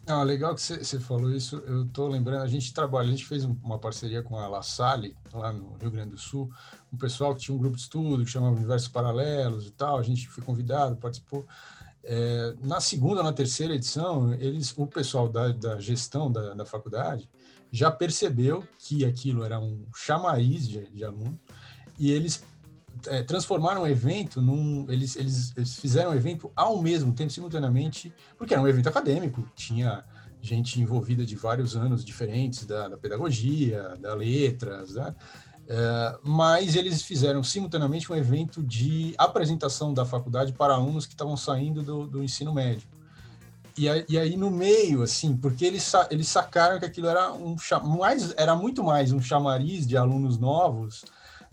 Ah, 0.05 0.21
legal 0.21 0.53
que 0.53 0.61
você 0.61 0.99
falou 0.99 1.31
isso. 1.31 1.57
Eu 1.65 1.83
estou 1.83 2.09
lembrando, 2.09 2.43
a 2.43 2.47
gente 2.47 2.73
trabalha, 2.73 3.07
a 3.07 3.11
gente 3.11 3.25
fez 3.25 3.45
uma 3.45 3.79
parceria 3.79 4.21
com 4.21 4.37
a 4.37 4.47
La 4.47 4.61
Salle, 4.61 5.15
lá 5.31 5.53
no 5.53 5.77
Rio 5.77 5.89
Grande 5.89 6.11
do 6.11 6.17
Sul, 6.17 6.51
um 6.91 6.97
pessoal 6.97 7.33
que 7.33 7.41
tinha 7.41 7.55
um 7.55 7.57
grupo 7.57 7.77
de 7.77 7.83
estudo 7.83 8.25
que 8.25 8.29
chamava 8.29 8.53
Universos 8.53 8.89
Paralelos 8.89 9.65
e 9.65 9.71
tal. 9.71 9.97
A 9.97 10.03
gente 10.03 10.27
foi 10.27 10.43
convidado, 10.43 10.97
participou. 10.97 11.45
É, 12.03 12.53
na 12.61 12.81
segunda, 12.81 13.23
na 13.23 13.31
terceira 13.31 13.73
edição, 13.75 14.33
eles, 14.33 14.73
o 14.75 14.85
pessoal 14.85 15.29
da, 15.29 15.53
da 15.53 15.79
gestão 15.79 16.29
da, 16.29 16.53
da 16.53 16.65
faculdade 16.65 17.29
já 17.71 17.89
percebeu 17.89 18.67
que 18.77 19.05
aquilo 19.05 19.41
era 19.41 19.57
um 19.57 19.85
chamariz 19.95 20.67
de, 20.67 20.85
de 20.89 21.05
aluno 21.05 21.39
e 21.97 22.11
eles 22.11 22.43
é, 23.07 23.23
transformaram 23.23 23.83
o 23.83 23.87
evento 23.87 24.41
num. 24.41 24.85
Eles, 24.89 25.15
eles, 25.15 25.53
eles 25.55 25.79
fizeram 25.79 26.11
o 26.11 26.15
evento 26.15 26.51
ao 26.55 26.81
mesmo 26.81 27.13
tempo, 27.13 27.31
simultaneamente, 27.31 28.13
porque 28.37 28.53
era 28.53 28.61
um 28.61 28.67
evento 28.67 28.89
acadêmico, 28.89 29.47
tinha 29.55 30.03
gente 30.41 30.81
envolvida 30.81 31.25
de 31.25 31.35
vários 31.35 31.75
anos 31.75 32.03
diferentes 32.03 32.65
da, 32.65 32.89
da 32.89 32.97
pedagogia, 32.97 33.95
da 33.99 34.13
letras, 34.13 34.95
né? 34.95 35.15
É, 35.65 36.19
mas 36.23 36.75
eles 36.75 37.01
fizeram 37.01 37.41
simultaneamente 37.41 38.11
um 38.11 38.15
evento 38.15 38.61
de 38.61 39.15
apresentação 39.17 39.93
da 39.93 40.05
faculdade 40.05 40.51
para 40.51 40.73
alunos 40.73 41.05
que 41.05 41.13
estavam 41.13 41.37
saindo 41.37 41.81
do, 41.81 42.05
do 42.05 42.23
ensino 42.23 42.53
médio. 42.53 42.87
E 43.77 43.85
e 44.07 44.19
aí, 44.19 44.35
no 44.35 44.51
meio, 44.51 45.01
assim, 45.01 45.35
porque 45.35 45.65
eles, 45.65 45.91
eles 46.11 46.27
sacaram 46.27 46.77
que 46.79 46.85
aquilo 46.85 47.07
era 47.07 47.31
um 47.33 47.55
mais, 47.83 48.33
era 48.37 48.55
muito 48.55 48.83
mais 48.83 49.11
um 49.11 49.21
chamariz 49.21 49.87
de 49.87 49.95
alunos 49.97 50.37
novos 50.37 51.05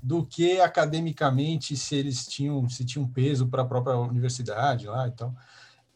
do 0.03 0.25
que 0.25 0.61
academicamente 0.61 1.77
se 1.77 1.95
eles 1.95 2.27
tinham 2.27 2.69
se 2.69 2.85
tinham 2.85 3.07
peso 3.07 3.47
para 3.47 3.63
a 3.63 3.67
própria 3.67 3.97
universidade 3.97 4.87
lá 4.87 5.07
e 5.07 5.11
tal. 5.11 5.35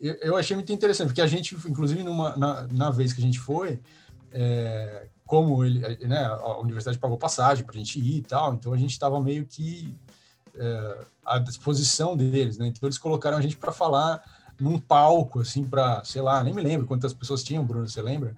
Eu, 0.01 0.14
eu, 0.21 0.37
achei 0.37 0.55
muito 0.55 0.73
interessante, 0.73 1.09
porque 1.09 1.23
a 1.23 1.27
gente, 1.27 1.55
inclusive, 1.67 2.03
numa, 2.03 2.37
na, 2.37 2.67
na 2.71 2.90
vez 2.90 3.12
que 3.12 3.21
a 3.21 3.25
gente 3.25 3.38
foi, 3.38 3.81
é, 4.33 5.07
como 5.25 5.64
ele, 5.64 5.81
né, 6.07 6.25
a 6.27 6.59
universidade 6.59 6.99
pagou 6.99 7.17
passagem 7.17 7.64
para 7.64 7.75
a 7.75 7.79
gente 7.79 7.99
ir 7.99 8.19
e 8.19 8.23
tal, 8.23 8.55
então 8.55 8.73
a 8.75 8.77
gente 8.77 8.90
estava 8.90 9.19
meio 9.21 9.47
que 9.47 9.97
é, 10.57 10.99
à 11.25 11.38
disposição 11.38 12.17
deles, 12.17 12.59
né? 12.59 12.67
Então 12.67 12.87
eles 12.87 12.99
colocaram 12.99 13.38
a 13.38 13.40
gente 13.40 13.57
para 13.57 13.73
falar 13.73 14.23
num 14.61 14.79
palco, 14.79 15.40
assim, 15.40 15.64
para, 15.64 16.05
sei 16.05 16.23
lá, 16.23 16.43
nem 16.45 16.55
me 16.55 16.62
lembro 16.62 16.87
quantas 16.87 17.12
pessoas 17.12 17.43
tinham, 17.43 17.64
Bruno, 17.64 17.88
você 17.88 18.01
lembra? 18.01 18.37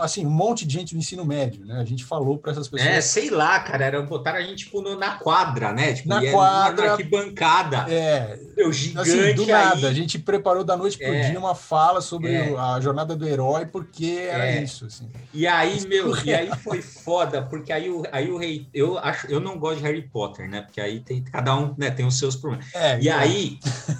Assim, 0.00 0.26
um 0.26 0.30
monte 0.30 0.66
de 0.66 0.74
gente 0.74 0.94
do 0.94 0.98
ensino 0.98 1.24
médio, 1.24 1.64
né? 1.64 1.80
A 1.80 1.84
gente 1.84 2.04
falou 2.04 2.38
para 2.38 2.52
essas 2.52 2.68
pessoas. 2.68 2.90
É, 2.90 3.00
sei 3.00 3.30
lá, 3.30 3.58
cara, 3.60 3.84
era 3.84 4.02
botar 4.02 4.34
a 4.34 4.42
gente 4.42 4.64
tipo, 4.64 4.82
no, 4.82 4.98
na 4.98 5.18
quadra, 5.18 5.72
né? 5.72 5.94
Tipo, 5.94 6.08
na 6.08 6.30
quadra. 6.30 6.86
Na 6.86 6.92
arquibancada. 6.92 7.86
É. 7.88 8.38
Meu, 8.56 8.72
gigante. 8.72 9.10
Assim, 9.10 9.34
do 9.34 9.46
nada, 9.46 9.88
a 9.88 9.92
gente 9.92 10.18
preparou 10.18 10.62
da 10.62 10.76
noite 10.76 10.98
pro 10.98 11.12
é, 11.12 11.30
dia 11.30 11.38
uma 11.38 11.54
fala 11.54 12.00
sobre 12.00 12.32
é, 12.32 12.54
a 12.56 12.78
jornada 12.80 13.16
do 13.16 13.26
herói, 13.26 13.66
porque 13.66 14.26
era 14.28 14.46
é, 14.46 14.62
isso, 14.62 14.84
assim. 14.84 15.08
E 15.32 15.46
aí, 15.46 15.86
meu, 15.86 16.14
e 16.24 16.34
aí 16.34 16.50
foi 16.58 16.82
foda, 16.82 17.42
porque 17.42 17.72
aí 17.72 17.90
o, 17.90 18.02
aí 18.12 18.30
o 18.30 18.36
rei, 18.36 18.68
eu 18.74 18.98
acho, 18.98 19.26
eu 19.28 19.40
não 19.40 19.58
gosto 19.58 19.78
de 19.78 19.84
Harry 19.84 20.02
Potter, 20.02 20.48
né? 20.48 20.62
Porque 20.62 20.80
aí 20.80 21.00
tem, 21.00 21.22
cada 21.22 21.56
um, 21.56 21.74
né, 21.78 21.90
tem 21.90 22.06
os 22.06 22.18
seus 22.18 22.36
problemas. 22.36 22.66
É, 22.74 23.00
e 23.00 23.08
aí, 23.08 23.58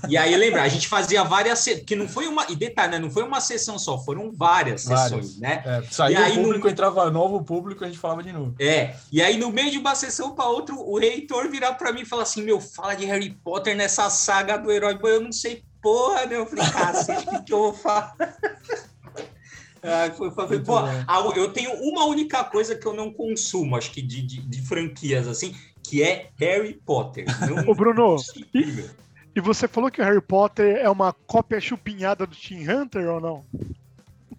e 0.08 0.16
aí, 0.16 0.36
lembra, 0.36 0.62
a 0.62 0.68
gente 0.68 0.88
fazia 0.88 1.24
várias 1.24 1.64
que 1.86 1.96
não 1.96 2.08
foi 2.08 2.26
uma. 2.26 2.46
E 2.50 2.56
detalhe, 2.56 2.92
né? 2.92 2.98
Não 2.98 3.10
foi 3.10 3.22
uma 3.22 3.40
sessão 3.40 3.78
só, 3.78 3.98
foram 3.98 4.30
várias, 4.32 4.84
várias. 4.84 5.02
sessões, 5.02 5.38
né? 5.38 5.62
É, 5.70 5.82
saía 5.90 6.28
o 6.28 6.34
público, 6.34 6.66
no... 6.66 6.72
entrava 6.72 7.10
novo 7.10 7.44
público, 7.44 7.84
a 7.84 7.86
gente 7.86 7.98
falava 7.98 8.22
de 8.22 8.32
novo. 8.32 8.54
É. 8.58 8.96
E 9.12 9.22
aí, 9.22 9.36
no 9.36 9.52
meio 9.52 9.70
de 9.70 9.78
uma 9.78 9.94
sessão 9.94 10.34
para 10.34 10.48
outra, 10.48 10.74
o 10.74 10.98
reitor 10.98 11.48
virar 11.48 11.74
para 11.74 11.92
mim 11.92 12.00
e 12.00 12.06
falar 12.06 12.24
assim: 12.24 12.42
meu, 12.42 12.60
fala 12.60 12.94
de 12.94 13.04
Harry 13.04 13.30
Potter 13.30 13.76
nessa 13.76 14.10
saga 14.10 14.56
do 14.56 14.70
herói. 14.70 14.98
Eu 15.02 15.20
não 15.20 15.32
sei 15.32 15.62
porra, 15.80 16.26
né? 16.26 16.36
Eu 16.36 16.46
falei, 16.46 16.64
cacete, 16.70 17.34
o 17.34 17.44
que 17.44 17.52
eu 17.52 17.58
vou 17.58 17.72
falar? 17.74 18.16
Ah, 19.82 20.12
foi, 20.14 20.30
foi, 20.30 20.62
pô, 20.62 20.78
eu 21.34 21.54
tenho 21.54 21.72
uma 21.72 22.04
única 22.04 22.44
coisa 22.44 22.76
que 22.76 22.86
eu 22.86 22.92
não 22.92 23.10
consumo, 23.10 23.76
acho 23.76 23.90
que 23.90 24.02
de, 24.02 24.20
de, 24.20 24.42
de 24.42 24.60
franquias 24.60 25.26
assim, 25.26 25.56
que 25.82 26.02
é 26.02 26.28
Harry 26.38 26.74
Potter. 26.74 27.24
Não, 27.48 27.66
Ô, 27.66 27.74
Bruno, 27.74 28.16
e, 28.54 28.84
e 29.34 29.40
você 29.40 29.66
falou 29.66 29.90
que 29.90 30.02
o 30.02 30.04
Harry 30.04 30.20
Potter 30.20 30.76
é 30.76 30.90
uma 30.90 31.14
cópia 31.14 31.58
chupinhada 31.62 32.26
do 32.26 32.36
Team 32.36 32.60
Hunter 32.60 33.08
ou 33.08 33.20
não? 33.22 33.44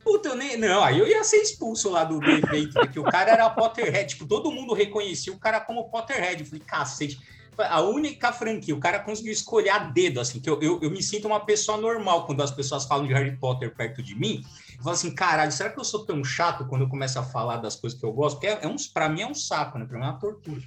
Puta, 0.03 0.29
eu 0.29 0.35
nem. 0.35 0.57
Não, 0.57 0.83
aí 0.83 0.99
eu 0.99 1.07
ia 1.07 1.23
ser 1.23 1.37
expulso 1.37 1.89
lá 1.89 2.03
do, 2.03 2.19
do 2.19 2.29
evento, 2.29 2.73
porque 2.73 2.99
o 2.99 3.03
cara 3.03 3.31
era 3.31 3.49
Potterhead. 3.49 4.09
Tipo, 4.09 4.25
todo 4.25 4.51
mundo 4.51 4.73
reconhecia 4.73 5.31
o 5.31 5.39
cara 5.39 5.59
como 5.59 5.89
Potterhead. 5.89 6.41
Eu 6.41 6.45
falei, 6.45 6.63
cacete. 6.65 7.19
A 7.57 7.81
única 7.81 8.31
franquia, 8.31 8.73
o 8.73 8.79
cara 8.79 8.99
conseguiu 8.99 9.31
escolher 9.31 9.69
a 9.69 9.79
dedo, 9.79 10.19
assim, 10.19 10.39
que 10.39 10.49
eu, 10.49 10.59
eu, 10.61 10.79
eu, 10.81 10.89
me 10.89 11.03
sinto 11.03 11.27
uma 11.27 11.45
pessoa 11.45 11.77
normal 11.77 12.25
quando 12.25 12.41
as 12.41 12.49
pessoas 12.49 12.85
falam 12.85 13.05
de 13.05 13.13
Harry 13.13 13.37
Potter 13.37 13.75
perto 13.75 14.01
de 14.01 14.15
mim. 14.15 14.43
Eu 14.77 14.83
falo 14.83 14.95
assim, 14.95 15.13
caralho, 15.13 15.51
será 15.51 15.69
que 15.69 15.79
eu 15.79 15.83
sou 15.83 16.05
tão 16.05 16.23
chato 16.23 16.65
quando 16.65 16.83
eu 16.83 16.89
começo 16.89 17.19
a 17.19 17.23
falar 17.23 17.57
das 17.57 17.75
coisas 17.75 17.99
que 17.99 18.05
eu 18.05 18.13
gosto? 18.13 18.37
Porque 18.39 18.47
é, 18.47 18.59
é 18.63 18.67
um, 18.67 18.75
pra 18.91 19.09
mim 19.09 19.21
é 19.21 19.27
um 19.27 19.35
saco, 19.35 19.77
né? 19.77 19.85
Pra 19.85 19.99
mim 19.99 20.05
é 20.05 20.07
uma 20.07 20.19
tortura. 20.19 20.61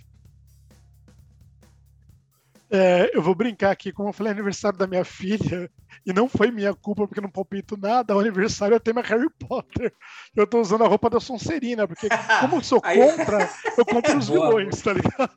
É, 2.71 3.11
eu 3.15 3.23
vou 3.23 3.35
brincar 3.35 3.71
aqui, 3.71 3.93
como 3.93 4.09
eu 4.09 4.13
falei, 4.13 4.31
é 4.31 4.35
aniversário 4.35 4.79
da 4.79 4.87
minha 4.87 5.05
filha, 5.05 5.71
e 6.05 6.13
não 6.13 6.29
foi 6.29 6.51
minha 6.51 6.75
culpa 6.75 7.07
porque 7.07 7.21
não 7.21 7.31
palpito 7.31 7.77
nada, 7.77 8.17
o 8.17 8.21
aniversário 8.21 8.75
é 8.75 8.79
tema 8.79 9.03
Harry 9.03 9.29
Potter. 9.39 9.93
Eu 10.35 10.47
tô 10.47 10.61
usando 10.61 10.85
a 10.85 10.89
roupa 10.89 11.11
da 11.11 11.21
Sonserina, 11.21 11.87
porque 11.87 12.09
como 12.41 12.57
eu 12.57 12.63
sou 12.63 12.81
contra, 12.81 13.49
eu 13.77 13.85
compro 13.85 14.19
os 14.19 14.29
vilões, 14.29 14.81
tá 14.81 14.93
ligado? 14.93 15.31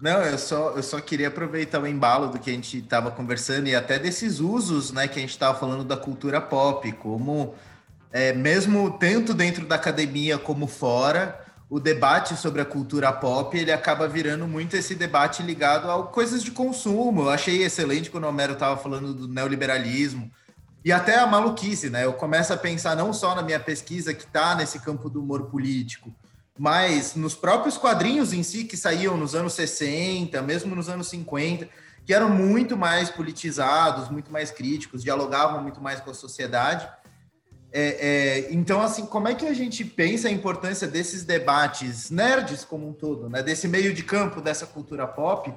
Não, 0.00 0.20
eu 0.22 0.36
só, 0.36 0.70
eu 0.70 0.82
só 0.82 1.00
queria 1.00 1.28
aproveitar 1.28 1.80
o 1.80 1.86
embalo 1.86 2.28
do 2.28 2.40
que 2.40 2.50
a 2.50 2.52
gente 2.52 2.78
estava 2.78 3.12
conversando 3.12 3.68
e 3.68 3.76
até 3.76 4.00
desses 4.00 4.40
usos, 4.40 4.90
né, 4.90 5.06
que 5.06 5.18
a 5.18 5.22
gente 5.22 5.30
estava 5.30 5.56
falando 5.56 5.84
da 5.84 5.96
cultura 5.96 6.40
pop, 6.40 6.90
como 6.94 7.54
é, 8.10 8.32
mesmo 8.32 8.98
tanto 8.98 9.32
dentro 9.32 9.64
da 9.64 9.76
academia 9.76 10.38
como 10.38 10.66
fora, 10.66 11.41
o 11.72 11.80
debate 11.80 12.36
sobre 12.36 12.60
a 12.60 12.66
cultura 12.66 13.10
pop 13.10 13.56
ele 13.56 13.72
acaba 13.72 14.06
virando 14.06 14.46
muito 14.46 14.76
esse 14.76 14.94
debate 14.94 15.42
ligado 15.42 15.90
a 15.90 16.02
coisas 16.02 16.42
de 16.42 16.50
consumo. 16.50 17.22
Eu 17.22 17.30
achei 17.30 17.62
excelente 17.62 18.10
quando 18.10 18.24
o 18.24 18.28
Homero 18.28 18.52
estava 18.52 18.76
falando 18.76 19.14
do 19.14 19.26
neoliberalismo 19.26 20.30
e 20.84 20.92
até 20.92 21.18
a 21.18 21.26
maluquice, 21.26 21.88
né? 21.88 22.04
Eu 22.04 22.12
começo 22.12 22.52
a 22.52 22.58
pensar 22.58 22.94
não 22.94 23.10
só 23.14 23.34
na 23.34 23.40
minha 23.40 23.58
pesquisa 23.58 24.12
que 24.12 24.24
está 24.24 24.54
nesse 24.54 24.80
campo 24.80 25.08
do 25.08 25.22
humor 25.22 25.46
político, 25.46 26.14
mas 26.58 27.14
nos 27.14 27.34
próprios 27.34 27.78
quadrinhos 27.78 28.34
em 28.34 28.42
si 28.42 28.64
que 28.64 28.76
saíam 28.76 29.16
nos 29.16 29.34
anos 29.34 29.54
60, 29.54 30.42
mesmo 30.42 30.76
nos 30.76 30.90
anos 30.90 31.08
50, 31.08 31.70
que 32.04 32.12
eram 32.12 32.28
muito 32.28 32.76
mais 32.76 33.08
politizados, 33.08 34.10
muito 34.10 34.30
mais 34.30 34.50
críticos, 34.50 35.02
dialogavam 35.02 35.62
muito 35.62 35.80
mais 35.80 36.00
com 36.00 36.10
a 36.10 36.14
sociedade. 36.14 36.86
É, 37.74 38.48
é, 38.48 38.52
então, 38.52 38.82
assim, 38.82 39.06
como 39.06 39.28
é 39.28 39.34
que 39.34 39.46
a 39.46 39.54
gente 39.54 39.82
pensa 39.82 40.28
a 40.28 40.30
importância 40.30 40.86
desses 40.86 41.24
debates 41.24 42.10
nerds 42.10 42.64
como 42.64 42.86
um 42.86 42.92
todo, 42.92 43.30
né? 43.30 43.42
Desse 43.42 43.66
meio 43.66 43.94
de 43.94 44.02
campo 44.02 44.42
dessa 44.42 44.66
cultura 44.66 45.06
pop, 45.06 45.52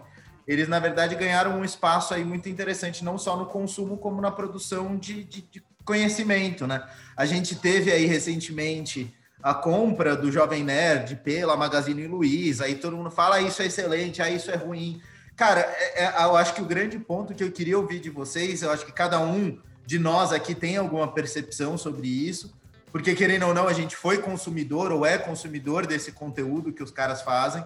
eles 0.48 0.68
na 0.70 0.80
verdade 0.80 1.16
ganharam 1.16 1.60
um 1.60 1.66
espaço 1.66 2.14
aí 2.14 2.24
muito 2.24 2.48
interessante, 2.48 3.04
não 3.04 3.18
só 3.18 3.36
no 3.36 3.48
consumo 3.48 3.98
como 3.98 4.22
na 4.22 4.32
produção 4.32 4.96
de, 4.96 5.26
de, 5.26 5.42
de 5.42 5.64
conhecimento, 5.84 6.66
né? 6.66 6.88
A 7.18 7.26
gente 7.26 7.56
teve 7.56 7.92
aí 7.92 8.06
recentemente 8.06 9.14
a 9.44 9.54
compra 9.54 10.16
do 10.16 10.32
Jovem 10.32 10.64
Nerd 10.64 11.18
pela 11.18 11.58
Magazine 11.58 12.08
Luiza, 12.08 12.66
aí 12.66 12.76
todo 12.76 12.96
mundo 12.96 13.12
fala 13.12 13.36
ah, 13.36 13.42
isso 13.42 13.62
é 13.62 13.66
excelente, 13.66 14.22
ah, 14.22 14.30
isso 14.30 14.50
é 14.50 14.56
ruim. 14.56 15.02
Cara, 15.36 15.60
é, 15.60 16.06
é, 16.06 16.24
eu 16.24 16.38
acho 16.38 16.54
que 16.54 16.62
o 16.62 16.66
grande 16.66 16.98
ponto 16.98 17.36
que 17.36 17.44
eu 17.44 17.52
queria 17.52 17.78
ouvir 17.78 18.00
de 18.00 18.10
vocês, 18.10 18.62
eu 18.62 18.72
acho 18.72 18.86
que 18.86 18.94
cada 18.94 19.20
um 19.20 19.60
de 19.86 20.00
nós 20.00 20.32
aqui 20.32 20.56
tem 20.56 20.78
alguma 20.78 21.08
percepção 21.08 21.78
sobre 21.78 22.08
isso, 22.08 22.54
porque 22.92 23.14
querendo 23.14 23.48
ou 23.48 23.54
não, 23.54 23.68
a 23.68 23.74
gente 23.74 23.96
foi 23.96 24.20
consumidor 24.20 24.92
ou 24.92 25.06
é 25.06 25.18
consumidor 25.18 25.86
desse 25.86 26.12
conteúdo 26.12 26.72
que 26.72 26.82
os 26.82 26.92
caras 26.92 27.22
fazem, 27.22 27.64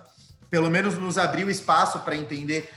pelo 0.50 0.70
menos 0.70 0.98
nos 0.98 1.18
abriu 1.18 1.50
espaço 1.50 2.00
para 2.00 2.16
entender. 2.16 2.70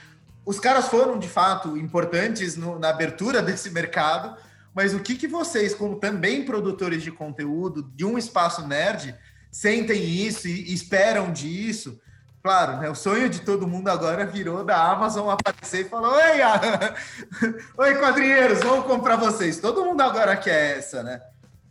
Os 0.44 0.60
caras 0.60 0.88
foram 0.88 1.18
de 1.18 1.28
fato 1.28 1.76
importantes 1.76 2.56
no, 2.56 2.78
na 2.78 2.90
abertura 2.90 3.40
desse 3.42 3.70
mercado, 3.70 4.36
mas 4.74 4.94
o 4.94 5.00
que, 5.00 5.14
que 5.14 5.26
vocês, 5.26 5.74
como 5.74 5.96
também 5.96 6.44
produtores 6.44 7.02
de 7.02 7.10
conteúdo 7.10 7.82
de 7.94 8.04
um 8.04 8.18
espaço 8.18 8.66
nerd, 8.66 9.14
sentem 9.50 10.02
isso 10.02 10.48
e 10.48 10.72
esperam 10.72 11.32
disso? 11.32 12.00
Claro, 12.42 12.78
né? 12.78 12.90
O 12.90 12.94
sonho 12.94 13.28
de 13.28 13.40
todo 13.40 13.68
mundo 13.68 13.88
agora 13.88 14.26
virou 14.26 14.64
da 14.64 14.90
Amazon 14.90 15.30
aparecer 15.30 15.86
e 15.86 15.88
falar: 15.88 16.10
Oi, 16.10 16.40
Oi, 17.78 17.94
quadrinheiros, 17.94 18.58
vamos 18.60 18.84
comprar 18.84 19.16
vocês. 19.16 19.60
Todo 19.60 19.84
mundo 19.84 20.00
agora 20.00 20.36
quer 20.36 20.78
essa, 20.78 21.02
né? 21.04 21.20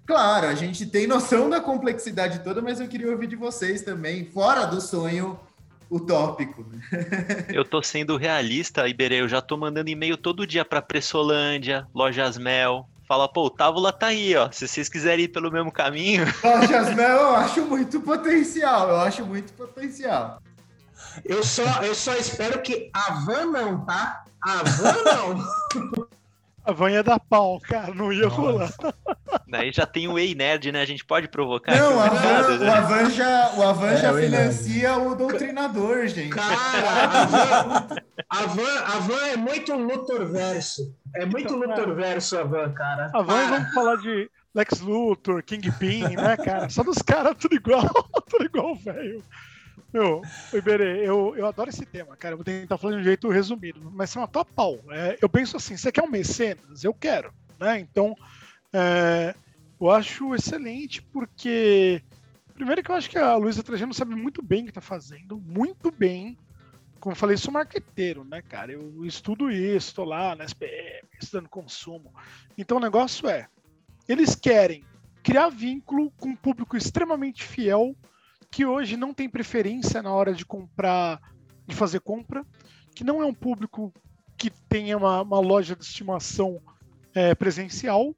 Claro, 0.05 0.47
a 0.47 0.55
gente 0.55 0.85
tem 0.85 1.07
noção 1.07 1.49
da 1.49 1.59
complexidade 1.59 2.39
toda, 2.39 2.61
mas 2.61 2.79
eu 2.79 2.87
queria 2.87 3.11
ouvir 3.11 3.27
de 3.27 3.35
vocês 3.35 3.81
também, 3.81 4.25
fora 4.25 4.65
do 4.65 4.79
sonho 4.79 5.37
utópico. 5.89 6.65
eu 7.53 7.65
tô 7.65 7.81
sendo 7.81 8.15
realista, 8.15 8.87
Iberê, 8.87 9.21
eu 9.21 9.27
já 9.27 9.41
tô 9.41 9.57
mandando 9.57 9.89
e-mail 9.89 10.17
todo 10.17 10.47
dia 10.47 10.63
para 10.63 10.81
Pressolândia, 10.81 11.85
Lojas 11.93 12.37
Mel, 12.37 12.87
fala, 13.07 13.27
pô, 13.27 13.47
o 13.47 13.49
Távola 13.49 13.91
tá 13.91 14.07
aí, 14.07 14.33
ó. 14.37 14.49
Se 14.51 14.65
vocês 14.65 14.87
quiserem 14.87 15.25
ir 15.25 15.27
pelo 15.27 15.51
mesmo 15.51 15.69
caminho. 15.69 16.23
Lojas 16.41 16.95
Mel, 16.95 17.17
eu 17.17 17.35
acho 17.35 17.65
muito 17.65 17.99
potencial, 17.99 18.87
eu 18.87 19.01
acho 19.01 19.25
muito 19.25 19.51
potencial. 19.51 20.41
Eu 21.25 21.43
só, 21.43 21.83
eu 21.83 21.95
só 21.95 22.13
espero 22.15 22.61
que 22.61 22.89
a 22.93 23.13
van 23.25 23.45
não, 23.47 23.85
tá? 23.85 24.23
A 24.41 24.63
van 24.63 25.03
não. 25.03 26.07
A 26.63 26.71
van 26.71 26.91
ia 26.91 27.01
dar 27.01 27.19
pau, 27.19 27.59
cara, 27.59 27.91
não 27.93 28.13
ia 28.13 28.27
rolar. 28.27 28.71
Aí 29.51 29.71
já 29.71 29.83
tem 29.85 30.07
o 30.07 30.19
Ei 30.19 30.35
Nerd, 30.35 30.71
né? 30.71 30.81
A 30.81 30.85
gente 30.85 31.03
pode 31.03 31.27
provocar. 31.27 31.75
Não, 31.75 31.99
a 31.99 32.07
van, 32.09 32.57
né? 32.59 32.69
o 32.69 32.71
Avan 32.71 33.09
já, 33.09 33.53
o 33.57 33.63
Avan 33.63 33.91
é, 33.91 33.97
já 33.97 34.13
financia 34.13 34.97
o 34.97 35.15
doutrinador, 35.15 36.05
gente. 36.07 36.29
Cara, 36.29 37.09
a 37.09 37.25
van, 37.25 37.95
a 38.29 38.45
van, 38.45 38.79
a 38.85 38.99
van 38.99 39.27
é 39.27 39.37
muito 39.37 39.75
Luthor 39.75 40.27
verso. 40.27 40.95
É 41.15 41.25
muito 41.25 41.55
então, 41.55 41.67
Luthor 41.67 41.95
verso 41.95 42.37
a 42.37 42.43
van, 42.43 42.71
cara. 42.73 43.09
A 43.11 43.21
van, 43.23 43.47
vamos 43.49 43.73
falar 43.73 43.95
de 43.97 44.29
Lex 44.53 44.81
Luthor, 44.81 45.41
Kingpin, 45.43 46.15
né, 46.15 46.37
cara? 46.37 46.69
Só 46.69 46.83
dos 46.83 46.99
caras 46.99 47.35
tudo 47.39 47.55
igual, 47.55 47.89
tudo 48.29 48.45
igual, 48.45 48.75
velho. 48.75 49.23
Meu, 49.93 50.21
Iberê, 50.53 51.05
eu, 51.05 51.35
eu 51.35 51.45
adoro 51.45 51.69
esse 51.69 51.85
tema, 51.85 52.15
cara. 52.15 52.33
Eu 52.33 52.37
vou 52.37 52.45
tentar 52.45 52.77
falar 52.77 52.93
de 52.93 53.01
um 53.01 53.03
jeito 53.03 53.29
resumido, 53.29 53.91
mas 53.91 54.15
é 54.15 54.19
uma 54.19 54.27
top 54.27 54.51
pau. 54.53 54.79
É, 54.89 55.17
eu 55.21 55.27
penso 55.27 55.57
assim: 55.57 55.75
você 55.75 55.91
quer 55.91 56.03
um 56.03 56.09
mecenas? 56.09 56.83
Eu 56.83 56.93
quero, 56.93 57.33
né? 57.59 57.79
Então, 57.79 58.15
é, 58.71 59.35
eu 59.79 59.91
acho 59.91 60.33
excelente 60.33 61.01
porque, 61.01 62.01
primeiro, 62.53 62.81
que 62.81 62.89
eu 62.89 62.95
acho 62.95 63.09
que 63.09 63.17
a 63.17 63.35
Luísa 63.35 63.63
Trajano 63.63 63.93
sabe 63.93 64.15
muito 64.15 64.41
bem 64.41 64.61
o 64.61 64.63
que 64.65 64.71
está 64.71 64.81
fazendo, 64.81 65.37
muito 65.37 65.91
bem. 65.91 66.37
Como 66.99 67.13
eu 67.13 67.17
falei, 67.17 67.35
sou 67.35 67.51
marqueteiro, 67.51 68.23
né, 68.23 68.41
cara? 68.43 68.71
Eu 68.71 69.03
estudo 69.03 69.49
isso, 69.51 69.89
estou 69.89 70.05
lá 70.05 70.35
na 70.35 70.45
SPM, 70.45 71.07
estudando 71.19 71.49
consumo. 71.49 72.13
Então, 72.57 72.77
o 72.77 72.81
negócio 72.81 73.27
é: 73.27 73.47
eles 74.07 74.35
querem 74.35 74.85
criar 75.21 75.49
vínculo 75.49 76.11
com 76.11 76.29
um 76.29 76.35
público 76.35 76.77
extremamente 76.77 77.43
fiel 77.43 77.93
que 78.51 78.65
hoje 78.65 78.97
não 78.97 79.13
tem 79.13 79.29
preferência 79.29 80.03
na 80.03 80.13
hora 80.13 80.33
de 80.33 80.45
comprar, 80.45 81.21
de 81.65 81.73
fazer 81.73 82.01
compra, 82.01 82.45
que 82.93 83.03
não 83.03 83.23
é 83.23 83.25
um 83.25 83.33
público 83.33 83.93
que 84.37 84.49
tenha 84.49 84.97
uma, 84.97 85.21
uma 85.21 85.39
loja 85.39 85.75
de 85.75 85.85
estimação 85.85 86.61
é, 87.15 87.33
presencial, 87.33 88.13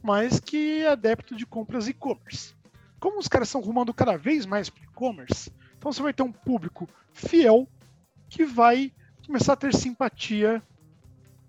mas 0.00 0.38
que 0.38 0.82
é 0.82 0.88
adepto 0.88 1.34
de 1.34 1.44
compras 1.44 1.88
e-commerce. 1.88 2.54
Como 3.00 3.18
os 3.18 3.26
caras 3.26 3.48
estão 3.48 3.60
rumando 3.60 3.92
cada 3.92 4.16
vez 4.16 4.46
mais 4.46 4.70
para 4.70 4.84
e-commerce, 4.84 5.52
então 5.76 5.92
você 5.92 6.00
vai 6.00 6.12
ter 6.12 6.22
um 6.22 6.30
público 6.30 6.88
fiel 7.12 7.66
que 8.28 8.44
vai 8.44 8.92
começar 9.26 9.54
a 9.54 9.56
ter 9.56 9.74
simpatia 9.74 10.62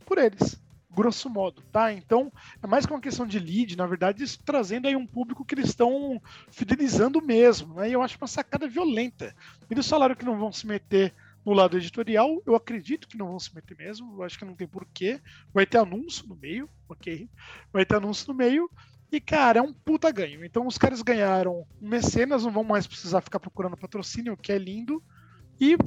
por 0.05 0.17
eles 0.17 0.62
grosso 0.93 1.29
modo, 1.29 1.61
tá? 1.71 1.91
Então, 1.91 2.31
é 2.61 2.67
mais 2.67 2.85
que 2.85 2.93
uma 2.93 3.01
questão 3.01 3.25
de 3.25 3.39
lead, 3.39 3.75
na 3.75 3.85
verdade, 3.85 4.23
isso 4.23 4.39
trazendo 4.43 4.87
aí 4.87 4.95
um 4.95 5.07
público 5.07 5.43
que 5.43 5.55
eles 5.55 5.69
estão 5.69 6.21
fidelizando 6.51 7.21
mesmo, 7.21 7.75
né? 7.75 7.89
E 7.89 7.93
eu 7.93 8.01
acho 8.01 8.17
uma 8.17 8.27
sacada 8.27 8.67
violenta. 8.67 9.35
Eles 9.69 9.87
falaram 9.87 10.15
que 10.15 10.25
não 10.25 10.37
vão 10.37 10.51
se 10.51 10.67
meter 10.67 11.13
no 11.45 11.51
lado 11.51 11.77
editorial, 11.77 12.41
eu 12.45 12.55
acredito 12.55 13.07
que 13.07 13.17
não 13.17 13.27
vão 13.27 13.39
se 13.39 13.53
meter 13.53 13.75
mesmo, 13.75 14.15
eu 14.15 14.23
acho 14.23 14.39
que 14.39 14.45
não 14.45 14.55
tem 14.55 14.67
porquê. 14.67 15.19
Vai 15.53 15.65
ter 15.65 15.77
anúncio 15.77 16.27
no 16.27 16.35
meio, 16.35 16.69
ok? 16.87 17.27
Vai 17.71 17.85
ter 17.85 17.95
anúncio 17.95 18.29
no 18.29 18.33
meio, 18.33 18.69
e, 19.13 19.21
cara, 19.21 19.59
é 19.59 19.61
um 19.61 19.71
puta 19.71 20.11
ganho. 20.11 20.43
Então, 20.43 20.65
os 20.65 20.75
caras 20.75 21.03
ganharam 21.03 21.67
mecenas, 21.79 22.43
não 22.43 22.51
vão 22.51 22.63
mais 22.63 22.87
precisar 22.87 23.21
ficar 23.21 23.39
procurando 23.39 23.77
patrocínio, 23.77 24.33
o 24.33 24.37
que 24.37 24.51
é 24.51 24.57
lindo. 24.57 25.03
E 25.61 25.77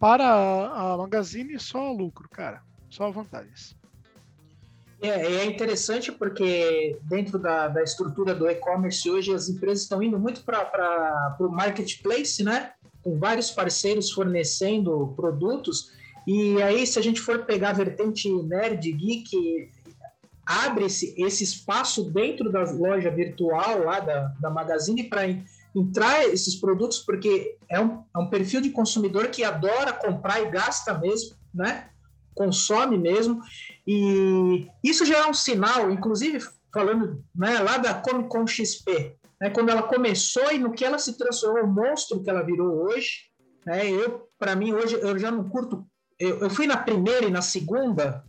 para 0.00 0.26
a 0.26 0.96
Magazine, 0.96 1.60
só 1.60 1.92
lucro, 1.92 2.28
cara. 2.28 2.60
Só 2.90 3.08
vantagens. 3.12 3.76
É, 5.02 5.08
é 5.08 5.44
interessante 5.46 6.12
porque 6.12 6.96
dentro 7.02 7.36
da, 7.36 7.66
da 7.66 7.82
estrutura 7.82 8.32
do 8.32 8.48
e-commerce 8.48 9.10
hoje 9.10 9.34
as 9.34 9.48
empresas 9.48 9.82
estão 9.82 10.00
indo 10.00 10.16
muito 10.16 10.44
para 10.44 11.36
o 11.40 11.48
marketplace, 11.48 12.44
né? 12.44 12.72
Com 13.02 13.18
vários 13.18 13.50
parceiros 13.50 14.12
fornecendo 14.12 15.12
produtos. 15.16 15.90
E 16.24 16.62
aí, 16.62 16.86
se 16.86 17.00
a 17.00 17.02
gente 17.02 17.20
for 17.20 17.44
pegar 17.44 17.70
a 17.70 17.72
vertente 17.72 18.32
nerd, 18.44 18.92
geek, 18.92 19.68
abre 20.46 20.84
esse, 20.84 21.20
esse 21.20 21.42
espaço 21.42 22.04
dentro 22.04 22.52
da 22.52 22.62
loja 22.70 23.10
virtual 23.10 23.82
lá 23.82 23.98
da, 23.98 24.32
da 24.40 24.50
Magazine 24.50 25.02
para 25.02 25.22
entrar 25.74 26.28
esses 26.28 26.54
produtos, 26.54 27.00
porque 27.00 27.56
é 27.68 27.80
um, 27.80 28.04
é 28.14 28.18
um 28.18 28.30
perfil 28.30 28.60
de 28.60 28.70
consumidor 28.70 29.28
que 29.28 29.42
adora 29.42 29.92
comprar 29.92 30.40
e 30.40 30.48
gasta 30.48 30.96
mesmo, 30.96 31.34
né? 31.52 31.88
consome 32.34 32.98
mesmo. 32.98 33.40
E 33.86 34.68
isso 34.82 35.04
já 35.04 35.18
é 35.18 35.26
um 35.26 35.34
sinal, 35.34 35.90
inclusive 35.90 36.40
falando 36.72 37.22
né, 37.34 37.58
lá 37.58 37.76
da 37.76 37.94
Comic 37.94 38.28
Con 38.28 38.46
XP, 38.46 39.16
né, 39.40 39.50
quando 39.50 39.68
ela 39.68 39.82
começou 39.82 40.50
e 40.52 40.58
no 40.58 40.72
que 40.72 40.84
ela 40.84 40.98
se 40.98 41.18
transformou, 41.18 41.64
o 41.64 41.66
monstro 41.66 42.22
que 42.22 42.30
ela 42.30 42.42
virou 42.42 42.84
hoje. 42.84 43.30
Né, 43.66 43.90
eu, 43.90 44.28
para 44.38 44.56
mim, 44.56 44.72
hoje 44.72 44.94
eu 44.94 45.18
já 45.18 45.30
não 45.30 45.48
curto. 45.48 45.84
Eu, 46.18 46.38
eu 46.40 46.50
fui 46.50 46.66
na 46.66 46.76
primeira 46.76 47.26
e 47.26 47.30
na 47.30 47.42
segunda, 47.42 48.24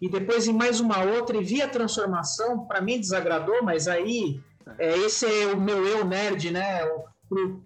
e 0.00 0.08
depois 0.08 0.46
em 0.46 0.52
mais 0.52 0.80
uma 0.80 1.02
outra, 1.02 1.36
e 1.36 1.44
vi 1.44 1.62
a 1.62 1.68
transformação. 1.68 2.66
Para 2.66 2.80
mim 2.80 2.98
desagradou, 2.98 3.62
mas 3.62 3.86
aí 3.86 4.40
é, 4.78 4.96
esse 4.98 5.26
é 5.26 5.46
o 5.52 5.60
meu 5.60 5.86
eu 5.86 6.04
nerd, 6.04 6.50
né? 6.50 6.80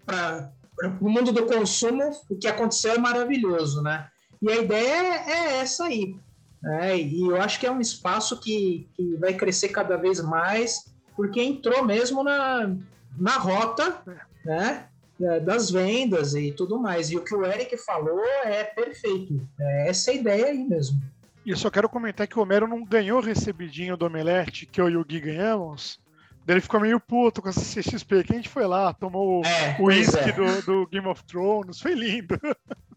Para 0.04 0.52
o 1.00 1.08
mundo 1.08 1.32
do 1.32 1.46
consumo, 1.46 2.10
o 2.28 2.36
que 2.36 2.46
aconteceu 2.46 2.92
é 2.92 2.98
maravilhoso, 2.98 3.82
né? 3.82 4.08
E 4.42 4.50
a 4.50 4.56
ideia 4.56 5.24
é 5.26 5.56
essa 5.58 5.84
aí. 5.84 6.16
Né? 6.62 6.98
E 6.98 7.22
eu 7.22 7.40
acho 7.40 7.58
que 7.58 7.66
é 7.66 7.70
um 7.70 7.80
espaço 7.80 8.38
que, 8.40 8.88
que 8.94 9.16
vai 9.16 9.34
crescer 9.34 9.70
cada 9.70 9.96
vez 9.96 10.20
mais, 10.20 10.92
porque 11.16 11.42
entrou 11.42 11.84
mesmo 11.84 12.22
na, 12.22 12.74
na 13.18 13.36
rota 13.38 14.02
né? 14.44 14.86
É, 15.22 15.38
das 15.40 15.70
vendas 15.70 16.34
e 16.34 16.52
tudo 16.52 16.78
mais. 16.78 17.10
E 17.10 17.16
o 17.16 17.24
que 17.24 17.34
o 17.34 17.44
Eric 17.44 17.76
falou 17.78 18.24
é 18.44 18.64
perfeito. 18.64 19.40
É 19.58 19.88
essa 19.88 20.12
ideia 20.12 20.46
aí 20.46 20.64
mesmo. 20.64 21.00
E 21.44 21.50
eu 21.50 21.56
só 21.56 21.70
quero 21.70 21.88
comentar 21.88 22.26
que 22.26 22.38
o 22.38 22.42
Homero 22.42 22.66
não 22.66 22.84
ganhou 22.84 23.20
recebidinho 23.20 23.96
do 23.96 24.06
Omelete 24.06 24.66
que 24.66 24.80
eu 24.80 24.88
e 24.88 24.96
o 24.96 25.04
Gui 25.04 25.20
ganhamos. 25.20 26.00
Ele 26.46 26.60
ficou 26.60 26.80
meio 26.80 26.98
puto 26.98 27.40
com 27.40 27.48
essa 27.48 27.60
CXP, 27.60 28.24
que 28.24 28.32
a 28.32 28.36
gente 28.36 28.48
foi 28.48 28.66
lá, 28.66 28.92
tomou 28.92 29.44
é, 29.44 29.76
o 29.78 29.84
uísque 29.84 30.30
é. 30.30 30.32
do, 30.32 30.62
do 30.62 30.86
Game 30.88 31.06
of 31.06 31.22
Thrones, 31.24 31.80
foi 31.80 31.94
lindo. 31.94 32.38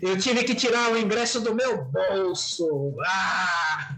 Eu 0.00 0.16
tive 0.18 0.44
que 0.44 0.54
tirar 0.54 0.90
o 0.92 0.98
ingresso 0.98 1.40
do 1.40 1.54
meu 1.54 1.84
bolso. 1.84 2.94
Ah! 3.04 3.96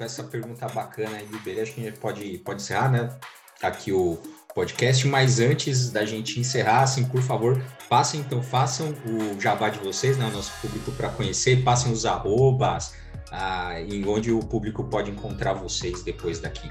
Com 0.00 0.04
essa 0.04 0.24
pergunta 0.24 0.66
bacana 0.66 1.18
aí 1.18 1.26
do 1.26 1.36
Iberê, 1.36 1.60
acho 1.60 1.74
que 1.74 1.82
a 1.82 1.84
gente 1.84 1.98
pode, 1.98 2.38
pode 2.38 2.62
encerrar, 2.62 2.90
né? 2.90 3.14
Aqui 3.62 3.92
o 3.92 4.18
podcast. 4.54 5.06
Mas 5.06 5.40
antes 5.40 5.90
da 5.90 6.06
gente 6.06 6.40
encerrar, 6.40 6.84
assim, 6.84 7.04
por 7.04 7.20
favor, 7.20 7.62
passem, 7.86 8.20
então, 8.20 8.42
façam 8.42 8.96
o 9.04 9.38
jabá 9.38 9.68
de 9.68 9.78
vocês, 9.80 10.16
né? 10.16 10.26
O 10.26 10.30
nosso 10.30 10.58
público 10.62 10.90
para 10.92 11.10
conhecer, 11.10 11.62
passem 11.62 11.92
os 11.92 12.06
arrobas, 12.06 12.94
ah, 13.30 13.78
em 13.78 14.08
onde 14.08 14.32
o 14.32 14.40
público 14.40 14.84
pode 14.84 15.10
encontrar 15.10 15.52
vocês 15.52 16.02
depois 16.02 16.40
daqui. 16.40 16.70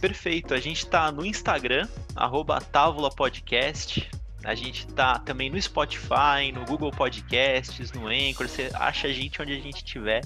Perfeito. 0.00 0.54
A 0.54 0.60
gente 0.60 0.84
está 0.84 1.10
no 1.10 1.26
Instagram, 1.26 1.88
arroba 2.14 2.60
Podcast. 3.16 4.08
A 4.44 4.54
gente 4.54 4.86
está 4.86 5.18
também 5.18 5.50
no 5.50 5.60
Spotify, 5.60 6.52
no 6.54 6.64
Google 6.64 6.92
Podcasts, 6.92 7.90
no 7.90 8.06
Anchor. 8.06 8.48
Você 8.48 8.70
acha 8.74 9.08
a 9.08 9.12
gente 9.12 9.42
onde 9.42 9.54
a 9.54 9.60
gente 9.60 9.78
estiver. 9.78 10.22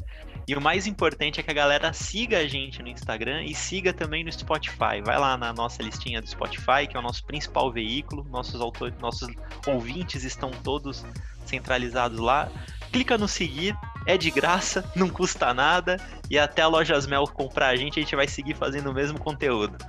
E 0.47 0.57
o 0.57 0.61
mais 0.61 0.87
importante 0.87 1.39
é 1.39 1.43
que 1.43 1.51
a 1.51 1.55
galera 1.55 1.93
siga 1.93 2.39
a 2.39 2.47
gente 2.47 2.83
no 2.83 2.89
Instagram 2.89 3.45
e 3.45 3.55
siga 3.55 3.93
também 3.93 4.25
no 4.25 4.33
Spotify. 4.33 5.01
Vai 5.05 5.19
lá 5.19 5.37
na 5.37 5.53
nossa 5.53 5.83
listinha 5.83 6.21
do 6.21 6.29
Spotify, 6.29 6.87
que 6.89 6.97
é 6.97 7.01
o 7.01 7.03
nosso 7.03 7.25
principal 7.25 7.71
veículo. 7.71 8.27
Nossos, 8.29 8.61
autores, 8.61 8.95
nossos 8.99 9.29
ouvintes 9.67 10.25
estão 10.25 10.51
todos 10.51 11.05
centralizados 11.47 12.19
lá. 12.19 12.51
Clica 12.91 13.17
no 13.17 13.29
seguir, 13.29 13.77
é 14.05 14.19
de 14.19 14.31
graça, 14.31 14.85
não 14.97 15.09
custa 15.09 15.55
nada. 15.55 15.97
E 16.29 16.39
até 16.39 16.63
a 16.63 16.69
Lojas 16.69 17.07
Mel 17.07 17.25
comprar 17.29 17.69
a 17.69 17.77
gente, 17.77 18.01
a 18.01 18.03
gente 18.03 18.17
vai 18.17 18.27
seguir 18.27 18.55
fazendo 18.55 18.91
o 18.91 18.95
mesmo 18.95 19.21
conteúdo. 19.21 19.77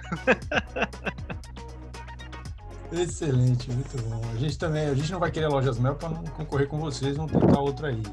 Excelente, 2.92 3.72
muito 3.72 4.00
bom. 4.04 4.22
A 4.32 4.38
gente 4.38 4.56
também, 4.56 4.86
a 4.86 4.94
gente 4.94 5.12
não 5.12 5.20
vai 5.20 5.32
querer 5.32 5.48
Lojas 5.48 5.80
Mel 5.80 5.96
para 5.96 6.10
não 6.10 6.24
concorrer 6.26 6.68
com 6.68 6.80
vocês, 6.80 7.18
vamos 7.18 7.32
tentar 7.32 7.60
outra 7.60 7.88
aí. 7.88 8.04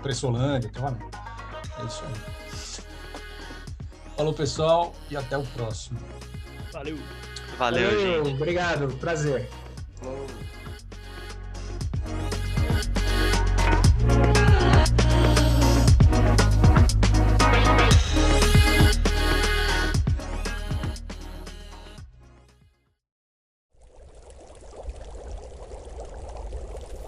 Pressolândia, 0.00 0.70
tá 0.70 0.94
É 1.80 1.84
isso 1.86 2.02
aí. 2.04 2.38
Falou, 4.16 4.34
pessoal, 4.34 4.94
e 5.10 5.16
até 5.16 5.38
o 5.38 5.44
próximo. 5.44 6.00
Valeu. 6.72 6.98
Valeu, 7.56 7.90
Valeu 7.90 8.24
gente. 8.24 8.34
Obrigado, 8.34 8.88
prazer. 8.98 9.48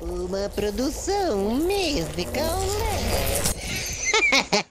Uma 0.00 0.48
produção 0.48 1.38
musical 1.38 2.61
leve. 2.61 3.60
Ha 4.31 4.37
ha 4.53 4.59
ha! 4.59 4.69